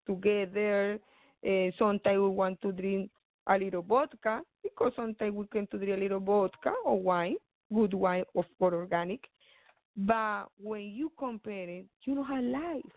together. 0.07 0.99
Uh, 1.45 1.71
sometimes 1.77 2.19
we 2.19 2.29
want 2.29 2.61
to 2.61 2.71
drink 2.71 3.09
a 3.47 3.57
little 3.57 3.81
vodka 3.81 4.41
because 4.63 4.93
sometimes 4.95 5.33
we 5.33 5.45
can 5.47 5.67
to 5.67 5.77
drink 5.77 5.97
a 5.97 5.99
little 5.99 6.19
vodka 6.19 6.73
or 6.85 6.99
wine, 7.01 7.35
good 7.73 7.93
wine 7.93 8.23
of 8.35 8.45
or 8.59 8.73
organic. 8.75 9.27
But 9.97 10.45
when 10.57 10.83
you 10.83 11.11
compare 11.17 11.67
it, 11.69 11.85
you 12.03 12.15
don't 12.15 12.25
have 12.25 12.43
life. 12.43 12.93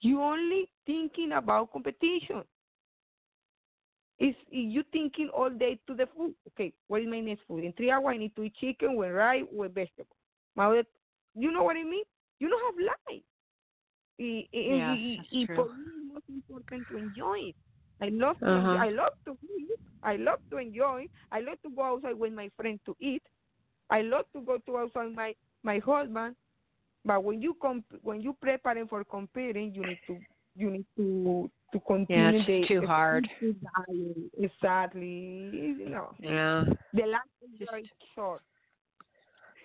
You 0.00 0.20
only 0.22 0.70
thinking 0.86 1.32
about 1.32 1.72
competition. 1.72 2.42
Is 4.22 4.36
you 4.50 4.84
thinking 4.92 5.28
all 5.34 5.50
day 5.50 5.78
to 5.88 5.94
the 5.94 6.06
food? 6.16 6.34
Okay, 6.48 6.72
what 6.86 7.02
is 7.02 7.08
my 7.08 7.20
next 7.20 7.42
food? 7.48 7.64
In 7.64 7.72
three 7.72 7.90
hours, 7.90 8.06
I 8.14 8.18
need 8.18 8.36
to 8.36 8.44
eat 8.44 8.54
chicken 8.60 8.94
with 8.96 9.10
rice 9.12 9.42
with 9.50 9.74
vegetables 9.74 10.06
vegetable. 10.56 10.84
You 11.34 11.50
know 11.50 11.64
what 11.64 11.76
I 11.76 11.82
mean? 11.82 12.04
You 12.38 12.48
don't 12.48 12.64
have 12.66 12.86
life. 12.86 13.22
Y, 14.18 14.48
that's 14.52 15.32
y 15.32 15.46
true. 15.46 15.56
por 15.56 15.66
mí 15.74 15.84
es 15.86 16.04
most 16.12 16.28
important 16.28 16.86
to 16.88 16.96
enjoy 16.98 17.38
it. 17.48 17.56
I 18.00 18.08
love 18.10 18.38
to, 18.38 18.46
Uh-huh. 18.46 18.76
I 18.78 18.90
love 18.90 19.12
to 19.26 19.36
eat. 19.58 19.80
I 20.02 20.16
love 20.16 20.38
to 20.50 20.58
enjoy. 20.58 21.06
I 21.30 21.40
love 21.40 21.58
to 21.62 21.70
go 21.70 21.82
outside 21.82 22.18
with 22.18 22.32
my 22.32 22.50
friends 22.56 22.80
to 22.86 22.94
eat. 23.00 23.22
I 23.90 24.02
love 24.02 24.26
to 24.34 24.40
go 24.42 24.58
to 24.58 24.78
outside 24.78 25.14
my 25.14 25.34
my 25.62 25.78
husband. 25.78 26.36
But 27.04 27.24
when 27.24 27.40
you 27.42 27.54
comp- 27.60 28.00
when 28.02 28.20
you 28.20 28.34
preparing 28.40 28.86
for 28.88 29.04
competing, 29.04 29.74
you 29.74 29.82
need 29.82 30.00
to 30.06 30.18
you 30.54 30.70
need 30.70 30.86
to 30.96 31.50
to 31.72 31.80
continue 31.80 32.38
it's 32.38 32.46
the 32.46 32.64
too 32.68 32.80
the 32.82 32.86
hard. 32.86 33.28
Exactly. 34.38 35.50
You 35.78 35.88
know, 35.88 36.14
Yeah. 36.18 36.64
the 36.92 37.06
life 37.06 37.20
is 37.42 37.58
Just- 37.58 37.70
very 37.70 37.90
short. 38.14 38.42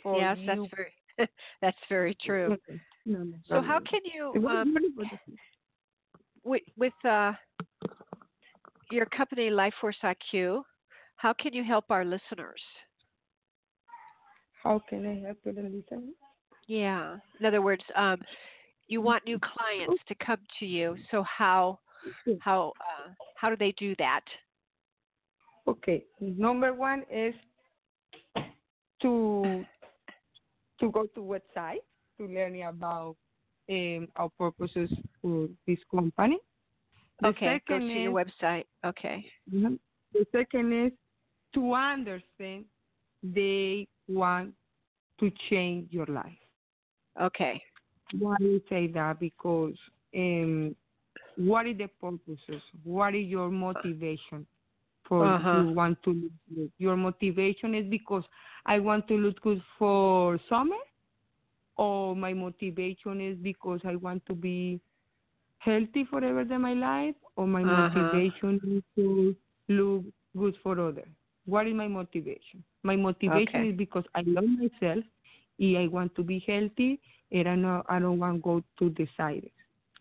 For 0.03 0.18
yes, 0.20 0.38
you. 0.39 0.45
that's 0.45 0.70
very 0.76 0.93
that's 1.62 1.78
very 1.89 2.16
true. 2.26 2.58
No, 3.05 3.20
no, 3.24 3.38
So 3.47 3.55
no, 3.55 3.62
how 3.62 3.80
can 3.80 4.01
you 4.05 4.47
um, 4.47 4.74
beautiful 4.74 5.03
to 5.05 5.20
see. 5.26 5.38
with 6.43 6.62
with 6.78 6.93
uh, 7.05 7.34
your 8.91 9.05
company 9.08 9.49
Life 9.49 9.74
Force 9.82 9.97
IQ, 10.03 10.64
how 11.18 11.34
can 11.34 11.53
you 11.53 11.64
help 11.64 11.86
our 11.89 12.05
listeners? 12.05 12.62
How 14.64 14.80
can 14.89 15.05
I 15.05 15.26
help 15.26 15.38
you, 15.45 15.51
listen? 15.53 16.14
Yeah. 16.68 17.18
In 17.39 17.45
other 17.45 17.62
words, 17.62 17.84
um, 17.95 18.22
you 18.88 19.01
want 19.01 19.26
new 19.26 19.39
clients 19.39 20.01
to 20.08 20.16
come 20.16 20.39
to 20.60 20.66
you. 20.66 20.95
So 21.12 21.24
how. 21.24 21.80
How 22.39 22.74
uh, 22.80 23.12
how 23.36 23.49
do 23.49 23.55
they 23.55 23.74
do 23.74 23.95
that? 23.99 24.22
Okay. 25.68 26.03
Number 26.20 26.74
one 26.74 27.03
is 27.12 27.34
to 29.01 29.66
to 30.80 30.91
go 30.91 31.08
to 31.08 31.20
website 31.20 31.84
to 32.18 32.28
learn 32.28 32.62
about 32.62 33.16
um, 33.70 34.08
our 34.16 34.30
purposes 34.38 34.89
for 35.22 35.47
this 35.68 35.80
company. 35.91 36.38
The 37.22 37.30
okay, 37.30 37.62
go 37.68 37.80
to 37.80 37.88
second 37.88 38.01
your 38.01 38.14
website. 38.14 38.66
Okay. 38.86 39.26
Mhm. 39.51 39.80
The 40.14 40.26
second 40.32 40.74
is 40.74 40.91
to 41.53 41.74
understand 41.74 42.66
they 43.24 43.88
want 44.08 44.53
to 45.20 45.32
change 45.49 45.91
your 45.91 46.05
life. 46.05 46.38
Okay. 47.20 47.62
Why 48.18 48.36
do 48.39 48.45
you 48.45 48.62
say 48.70 48.88
that? 48.88 49.20
Because 49.20 49.76
um, 50.16 50.76
what 51.38 51.67
is 51.67 51.77
the 51.77 51.88
purposes? 51.88 52.61
What 52.83 53.15
is 53.15 53.27
your 53.27 53.49
motivation 53.49 54.45
for 55.07 55.25
Uh-huh. 55.25 55.63
you 55.63 55.73
want 55.75 56.01
to 56.03 56.09
look 56.11 56.31
good? 56.55 56.71
Your 56.79 56.95
motivation 56.97 57.75
is 57.75 57.85
because 57.89 58.23
I 58.65 58.79
want 58.79 59.07
to 59.07 59.15
look 59.15 59.39
good 59.41 59.61
for 59.77 60.39
summer, 60.49 60.75
or 61.77 62.15
my 62.15 62.33
motivation 62.33 63.21
is 63.21 63.38
because 63.38 63.79
I 63.85 63.95
want 63.95 64.25
to 64.25 64.33
be 64.33 64.79
healthy 65.59 66.05
forever 66.05 66.41
in 66.41 66.61
my 66.61 66.73
life, 66.73 67.15
or 67.35 67.47
my 67.47 67.63
Uh-huh. 67.63 67.89
motivation 67.89 68.59
is 68.65 68.83
to 68.95 69.35
look 69.67 70.03
good 70.38 70.55
for 70.63 70.79
others. 70.79 71.07
What 71.45 71.67
is 71.67 71.73
my 71.75 71.88
motivation? 71.88 72.63
My 72.83 72.95
motivation 72.95 73.59
Okay. 73.59 73.69
is 73.69 73.77
because 73.77 74.03
I 74.15 74.21
love 74.25 74.45
myself, 74.45 75.03
and 75.59 75.77
I 75.77 75.88
want 75.88 76.15
to 76.15 76.23
be 76.23 76.39
healthy, 76.47 76.99
and 77.31 77.47
I 77.47 77.55
know 77.55 77.83
I 77.89 77.99
don't 77.99 78.19
want 78.19 78.38
to 78.38 78.41
go 78.41 78.63
to 78.79 78.89
the 78.97 79.07
side. 79.15 79.49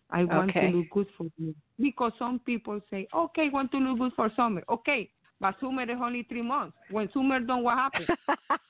I 0.09 0.23
want 0.23 0.49
Okay. 0.53 0.71
to 0.71 0.77
look 0.77 0.89
good 0.89 1.07
for 1.17 1.25
me. 1.37 1.53
Because 1.79 2.11
some 2.17 2.39
people 2.39 2.79
say, 2.89 3.07
okay, 3.13 3.47
I 3.47 3.49
want 3.49 3.71
to 3.71 3.77
look 3.77 3.99
good 3.99 4.13
for 4.15 4.31
summer. 4.35 4.63
Okay, 4.69 5.09
but 5.39 5.55
summer 5.59 5.83
is 5.83 5.97
only 6.01 6.23
three 6.23 6.41
months. 6.41 6.75
When 6.89 7.09
summer 7.13 7.39
done, 7.39 7.63
what 7.63 7.77
happens? 7.77 8.07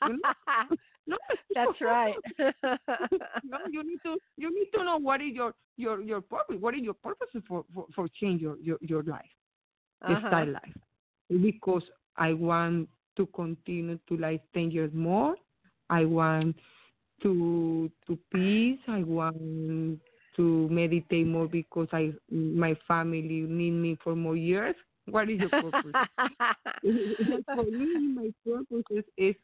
You 0.06 0.14
know? 0.14 0.68
no, 1.08 1.18
That's 1.54 1.80
right. 1.82 2.14
no, 2.40 3.58
you 3.70 3.84
need 3.84 4.00
to 4.04 4.18
you 4.38 4.54
need 4.54 4.70
to 4.74 4.84
know 4.84 4.98
what 4.98 5.22
is 5.22 5.34
your 5.34 5.54
your 5.78 6.02
your 6.02 6.22
purpose. 6.22 6.58
What 6.60 6.76
is 6.76 6.82
your 6.82 6.94
purpose 6.96 7.28
for 7.48 7.64
for, 7.74 7.86
for 7.96 8.08
change 8.20 8.42
your, 8.42 8.58
your 8.58 8.78
your 8.82 9.04
life, 9.04 9.26
Uh-huh. 10.02 10.28
style 10.28 10.52
life? 10.52 10.76
Because 11.42 11.84
I 12.18 12.34
want 12.34 12.90
to 13.18 13.26
continue 13.28 14.00
to 14.08 14.18
live 14.18 14.40
ten 14.54 14.72
years 14.72 14.92
more. 14.94 15.36
I 15.90 16.06
want 16.06 16.56
to 17.24 17.90
to 18.08 18.18
peace. 18.32 18.80
I 18.88 19.04
want 19.04 20.00
to 20.38 20.70
meditate 20.70 21.28
more 21.28 21.48
because 21.48 21.88
I 21.92 22.14
my 22.32 22.78
family 22.88 23.46
need 23.48 23.72
me 23.72 23.98
for 24.04 24.16
more 24.16 24.38
years. 24.38 24.76
What 25.10 25.30
is 25.30 25.40
your 25.40 25.50
purpose? 25.50 25.94
for 27.56 27.64
me, 27.64 28.08
my 28.14 28.34
purpose 28.46 28.84
is, 28.92 29.04
is 29.18 29.36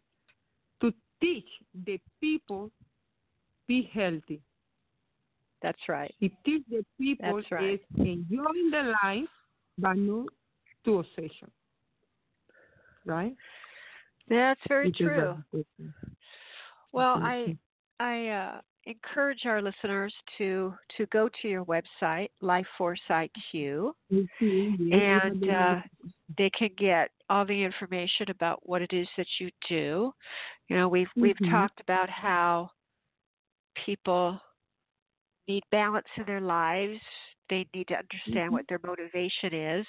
to 0.82 0.94
teach 1.20 1.48
the 1.86 2.00
people 2.22 2.70
be 3.68 3.90
healthy. 3.94 4.42
That's 5.62 5.80
right. 5.88 6.14
It 6.22 6.32
teach 6.46 6.64
the 6.70 6.86
people 7.00 7.38
That's 7.38 7.52
right. 7.52 7.74
is 7.74 7.80
enjoying 7.98 8.70
the 8.72 8.94
life, 9.04 9.30
but 9.78 9.98
not 9.98 10.28
to 10.86 11.00
obsession. 11.00 11.50
Right? 13.06 13.36
That's 14.30 14.60
very 14.68 14.88
Which 14.88 15.02
is 15.02 15.08
true. 15.08 15.36
what 15.52 15.60
it 15.62 15.66
is. 15.80 15.90
Well. 16.92 17.20
I 17.22 17.56
I 18.00 18.28
uh, 18.28 18.62
encourage 18.86 19.46
our 19.46 19.62
listeners 19.62 20.14
to 20.38 20.74
to 20.98 21.06
go 21.08 21.30
to 21.42 21.48
your 21.48 21.66
website, 21.66 22.30
Life 22.42 22.68
Force 22.78 23.02
IQ. 23.10 23.94
Yes, 24.10 24.26
And, 24.92 25.50
uh, 25.50 25.82
They 26.38 26.50
can 26.50 26.70
get 26.78 27.12
all 27.30 27.46
the 27.46 27.64
information 27.64 28.30
about 28.30 28.68
what 28.68 28.82
it 28.82 28.92
is 28.94 29.08
that 29.18 29.28
you 29.40 29.50
do. 29.68 30.14
You 30.68 30.76
know, 30.76 30.88
we've 30.88 31.10
we've 31.16 31.38
Mhm. 31.42 31.52
talked 31.52 31.80
about 31.80 32.10
how 32.10 32.72
people 33.86 34.40
need 35.48 35.64
balance 35.72 36.08
in 36.18 36.26
their 36.26 36.42
lives. 36.42 37.00
They 37.50 37.68
need 37.74 37.88
to 37.90 37.98
understand 37.98 38.50
Mhm. 38.50 38.54
what 38.54 38.68
their 38.68 38.80
motivation 38.84 39.54
is 39.54 39.88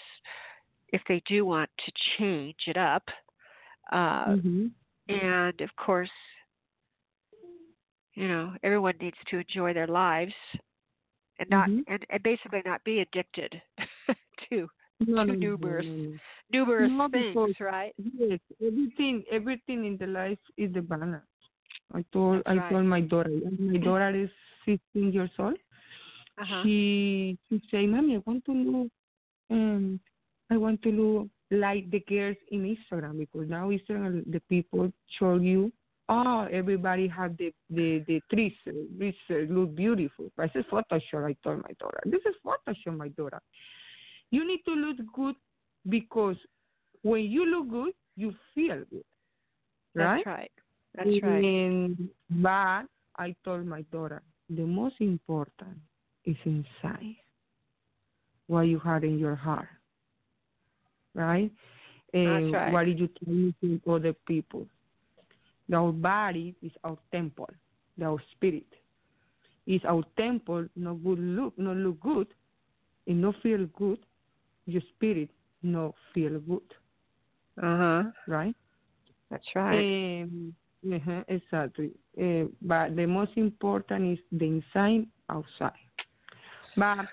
if 0.88 1.02
they 1.08 1.20
do 1.26 1.44
want 1.46 1.70
to 1.78 1.92
change 2.18 2.66
it 2.66 2.76
up. 2.76 3.08
Uh, 3.92 4.26
Mhm. 4.36 4.70
and 5.08 5.60
of 5.60 5.74
course 5.76 6.10
you 8.14 8.28
know 8.28 8.52
everyone 8.62 8.94
needs 9.00 9.16
to 9.30 9.38
enjoy 9.38 9.72
their 9.72 9.86
lives 9.86 10.34
and 11.38 11.48
not 11.50 11.68
Mhm. 11.68 11.84
and, 11.88 12.06
and 12.10 12.22
basically 12.22 12.62
not 12.64 12.82
be 12.84 13.00
addicted 13.00 13.60
to 14.48 14.68
No, 15.00 15.24
too 15.24 15.26
no, 15.26 15.34
no, 15.34 15.40
numerous 15.40 15.86
no. 15.86 16.18
numerous 16.52 16.90
No, 16.92 17.08
things 17.10 17.56
right 17.60 17.94
Yes, 18.18 18.38
everything 18.64 19.24
everything 19.30 19.84
in 19.84 19.96
the 19.98 20.06
life 20.06 20.38
is 20.56 20.72
the 20.72 20.80
balance. 20.82 21.22
I 21.92 22.04
told 22.12 22.42
That's 22.46 22.56
I 22.56 22.58
right. 22.58 22.70
told 22.70 22.84
my 22.86 23.00
daughter. 23.00 23.30
My 23.58 23.78
daughter 23.78 24.10
is 24.14 24.30
15 24.64 25.12
years 25.12 25.30
old. 25.38 25.56
uh-huh. 26.38 26.62
She 26.62 27.38
she 27.48 27.60
say, 27.70 27.86
"Mommy, 27.86 28.16
I 28.16 28.22
want 28.26 28.44
to 28.46 28.52
look, 28.52 28.88
um, 29.50 30.00
I 30.50 30.56
want 30.56 30.82
to 30.82 30.90
look 30.90 31.28
like 31.50 31.90
the 31.90 32.00
girls 32.08 32.36
in 32.50 32.62
Instagram 32.76 33.18
because 33.18 33.48
now 33.48 33.70
Instagram 33.70 34.24
the 34.30 34.40
people 34.48 34.92
show 35.18 35.36
you, 35.36 35.72
oh, 36.08 36.48
everybody 36.50 37.08
have 37.08 37.36
the 37.36 37.52
the 37.70 38.04
the 38.06 38.20
trees, 38.32 38.52
trees 38.98 39.14
look 39.50 39.74
beautiful. 39.74 40.30
But 40.36 40.50
this 40.54 40.64
is 40.64 40.70
Photoshop. 40.70 41.26
I 41.26 41.36
told 41.42 41.62
my 41.62 41.74
daughter, 41.80 42.00
this 42.06 42.22
is 42.26 42.34
Photoshop, 42.44 42.96
my 42.96 43.08
daughter. 43.08 43.40
You 44.30 44.46
need 44.46 44.60
to 44.66 44.74
look 44.74 44.96
good 45.14 45.36
because 45.88 46.36
when 47.02 47.22
you 47.22 47.46
look 47.46 47.68
good, 47.70 47.92
you 48.16 48.34
feel 48.54 48.82
good, 48.90 49.04
right? 49.94 50.22
that's 50.24 50.26
right 50.26 50.50
that's 50.94 51.08
right 51.22 51.44
And 51.44 52.08
but 52.30 52.84
I 53.16 53.34
told 53.44 53.66
my 53.66 53.82
daughter 53.92 54.22
the 54.48 54.62
most 54.62 54.96
important 55.00 55.78
is 56.24 56.36
inside 56.44 57.16
what 58.46 58.62
you 58.62 58.78
have 58.80 59.04
in 59.04 59.18
your 59.18 59.34
heart, 59.34 59.68
right? 61.14 61.50
And 62.12 62.52
right. 62.52 62.72
what 62.72 62.84
did 62.84 62.98
you 62.98 63.08
tell 63.08 63.52
to 63.62 63.92
other 63.92 64.14
people? 64.26 64.66
Our 65.72 65.92
body 65.92 66.54
is 66.62 66.72
our 66.84 66.98
temple, 67.10 67.50
our 68.02 68.18
spirit 68.32 68.66
is 69.66 69.80
our 69.88 70.04
temple. 70.16 70.66
No 70.76 70.94
good 70.94 71.18
look, 71.18 71.58
no 71.58 71.72
look 71.72 72.00
good, 72.00 72.28
and 73.06 73.22
no 73.22 73.32
feel 73.42 73.66
good. 73.78 73.98
Your 74.66 74.82
spirit 74.94 75.30
no 75.62 75.94
feel 76.12 76.38
good, 76.40 76.62
uh-huh 77.62 78.04
right? 78.28 78.54
that's 79.30 79.44
right 79.54 80.22
Um, 80.22 80.54
uh 80.92 81.22
exactly. 81.28 81.90
Uh, 82.20 82.44
but 82.60 82.94
the 82.94 83.06
most 83.06 83.32
important 83.36 84.18
is 84.18 84.24
the 84.32 84.44
inside, 84.44 85.06
outside. 85.30 85.72
But 86.76 87.06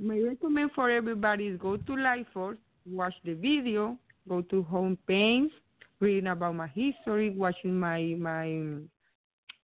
my 0.00 0.18
recommend 0.18 0.72
for 0.72 0.90
everybody 0.90 1.46
is 1.46 1.60
go 1.60 1.76
to 1.76 1.96
Life 1.96 2.26
Force, 2.34 2.58
watch 2.84 3.14
the 3.24 3.34
video, 3.34 3.96
go 4.28 4.42
to 4.42 4.62
home 4.64 4.98
page, 5.06 5.50
reading 6.02 6.26
about 6.26 6.56
my 6.56 6.66
history, 6.66 7.30
watching 7.30 7.78
my 7.78 8.14
my 8.18 8.60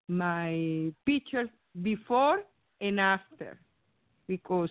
my 0.08 0.92
pictures 1.04 1.48
before 1.82 2.42
and 2.80 3.00
after 3.00 3.58
because 4.28 4.70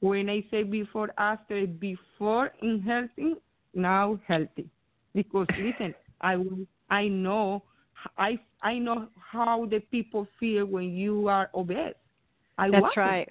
when 0.00 0.28
I 0.28 0.44
say 0.50 0.62
before 0.62 1.10
after 1.16 1.66
before 1.66 2.52
in 2.60 2.82
healthy 2.82 3.34
now 3.72 4.20
healthy 4.26 4.68
because 5.14 5.46
listen 5.58 5.94
I 6.20 6.36
I 6.90 7.08
know 7.08 7.62
I 8.18 8.38
I 8.62 8.78
know 8.78 9.08
how 9.18 9.66
the 9.66 9.78
people 9.78 10.26
feel 10.38 10.66
when 10.66 10.94
you 10.94 11.28
are 11.28 11.48
obese. 11.54 11.94
I 12.58 12.70
That's 12.70 12.96
right. 12.96 13.28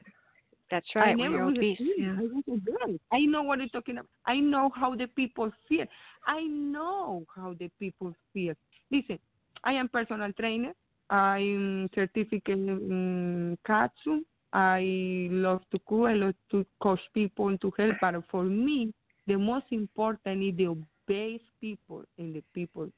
That's 0.72 0.88
right. 0.96 1.10
I 1.10 1.14
never 1.14 1.46
was 1.46 1.58
obese. 1.58 1.78
Yeah. 1.80 2.16
I 2.18 2.22
was 2.22 2.44
obese. 2.50 3.00
I 3.12 3.20
know 3.20 3.44
what 3.44 3.60
you're 3.60 3.68
talking 3.70 3.98
about. 3.98 4.10
I 4.26 4.40
know 4.40 4.72
how 4.76 4.96
the 4.96 5.08
people 5.08 5.52
feel. 5.70 5.86
I 6.26 6.42
know 6.42 7.26
how 7.36 7.56
the 7.60 7.70
people 7.80 8.16
feel. 8.34 8.54
Listen, 8.92 9.20
I 9.64 9.74
am 9.74 9.90
personal 9.90 10.32
trainer. 10.34 10.74
I'm 11.10 11.90
certificate 11.94 12.58
in 12.58 13.58
Kaatsu. 13.68 14.22
I 14.54 15.28
love 15.30 15.62
to 15.72 15.80
cook. 15.88 16.08
I 16.08 16.14
love 16.14 16.34
to 16.52 16.66
coach 16.82 17.02
people 17.14 17.50
and 17.50 17.62
to 17.62 17.72
help. 17.78 17.96
But 18.02 18.16
for 18.32 18.44
me, 18.44 18.94
the 19.28 19.38
most 19.38 19.66
important 19.72 20.44
is 20.44 20.58
the 20.58 20.68
obese 20.68 21.42
people 21.62 22.04
and 22.18 22.36
the 22.36 22.44
people 22.54 22.90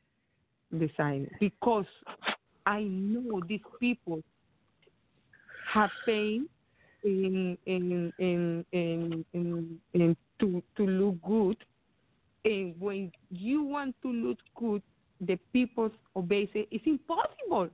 design 0.78 1.30
because 1.39 1.86
I 2.65 2.84
know 2.84 3.41
these 3.47 3.61
people 3.80 4.22
have 5.74 5.89
pain 6.05 6.47
in 7.03 7.57
in 7.65 8.13
in 8.19 8.65
in 8.71 9.25
in, 9.33 9.79
in 9.93 10.17
to 10.39 10.63
to 10.75 10.85
look 10.85 11.21
good. 11.21 11.57
And 12.45 12.75
when 12.79 13.11
you 13.29 13.63
want 13.63 13.95
to 14.03 14.11
look 14.11 14.37
good 14.55 14.81
the 15.19 15.37
people's 15.51 15.91
obesity 16.15 16.67
it's 16.71 16.85
impossible. 16.85 17.69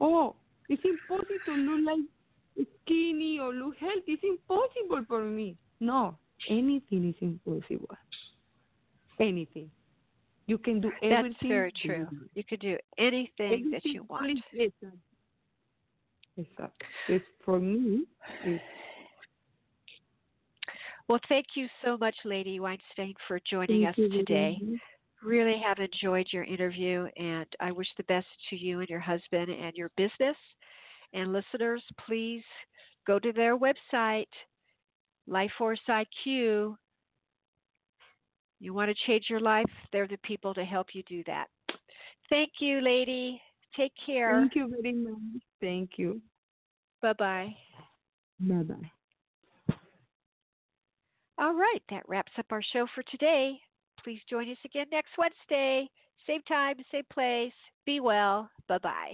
Oh 0.00 0.36
it's 0.68 0.82
impossible 0.84 1.38
to 1.46 1.52
look 1.52 1.80
like 1.86 2.66
skinny 2.84 3.38
or 3.40 3.52
look 3.52 3.76
healthy. 3.78 4.02
It's 4.12 4.22
impossible 4.22 5.04
for 5.08 5.24
me. 5.24 5.56
No 5.80 6.16
anything 6.48 7.08
is 7.08 7.14
impossible. 7.20 7.96
Anything. 9.20 9.70
You 10.46 10.58
can 10.58 10.80
do 10.80 10.90
everything. 11.02 11.32
That's 11.32 11.48
very 11.48 11.72
true. 11.84 12.06
You 12.34 12.44
can 12.44 12.58
do 12.58 12.78
anything, 12.96 13.30
anything 13.38 13.70
that 13.72 13.84
you 13.84 14.04
want. 14.08 14.38
It's 17.08 17.24
for 17.44 17.58
me. 17.58 18.04
It's 18.44 18.62
well, 21.08 21.20
thank 21.28 21.46
you 21.54 21.66
so 21.82 21.96
much, 21.96 22.14
Leidy 22.26 22.60
Weinstein, 22.60 23.14
for 23.26 23.40
joining 23.50 23.84
Thank 23.84 23.98
us 23.98 24.10
today. 24.12 24.60
Really 25.22 25.60
have 25.64 25.78
enjoyed 25.78 26.28
your 26.30 26.44
interview, 26.44 27.08
and 27.16 27.46
I 27.60 27.72
wish 27.72 27.88
the 27.96 28.04
best 28.04 28.26
to 28.50 28.56
you 28.56 28.80
and 28.80 28.88
your 28.88 29.00
husband 29.00 29.48
and 29.48 29.74
your 29.74 29.88
business. 29.96 30.36
And 31.14 31.32
listeners, 31.32 31.82
please 32.06 32.42
go 33.06 33.18
to 33.18 33.32
their 33.32 33.56
website, 33.56 34.28
Life 35.26 35.50
Force 35.56 35.80
IQ, 35.88 36.76
you 38.60 38.74
want 38.74 38.90
to 38.90 39.06
change 39.06 39.26
your 39.30 39.40
life, 39.40 39.70
they're 39.92 40.08
the 40.08 40.18
people 40.18 40.52
to 40.54 40.64
help 40.64 40.88
you 40.92 41.02
do 41.04 41.22
that. 41.26 41.46
Thank 42.28 42.50
you, 42.60 42.80
Leidy. 42.80 43.40
Take 43.76 43.92
care. 44.04 44.40
Thank 44.40 44.56
you 44.56 44.68
very 44.68 44.94
much. 44.94 45.42
Thank 45.60 45.90
you. 45.96 46.20
Bye 47.02 47.12
bye. 47.12 47.54
Bye 48.40 48.62
bye. 48.62 48.90
All 51.38 51.54
right, 51.54 51.82
that 51.90 52.08
wraps 52.08 52.32
up 52.38 52.46
our 52.50 52.62
show 52.72 52.86
for 52.94 53.02
today. 53.04 53.60
Please 54.02 54.20
join 54.28 54.50
us 54.50 54.58
again 54.64 54.86
next 54.90 55.10
Wednesday. 55.16 55.88
Same 56.26 56.42
time, 56.42 56.74
same 56.90 57.04
place. 57.12 57.52
Be 57.86 58.00
well. 58.00 58.50
Bye 58.68 58.78
bye. 58.78 59.12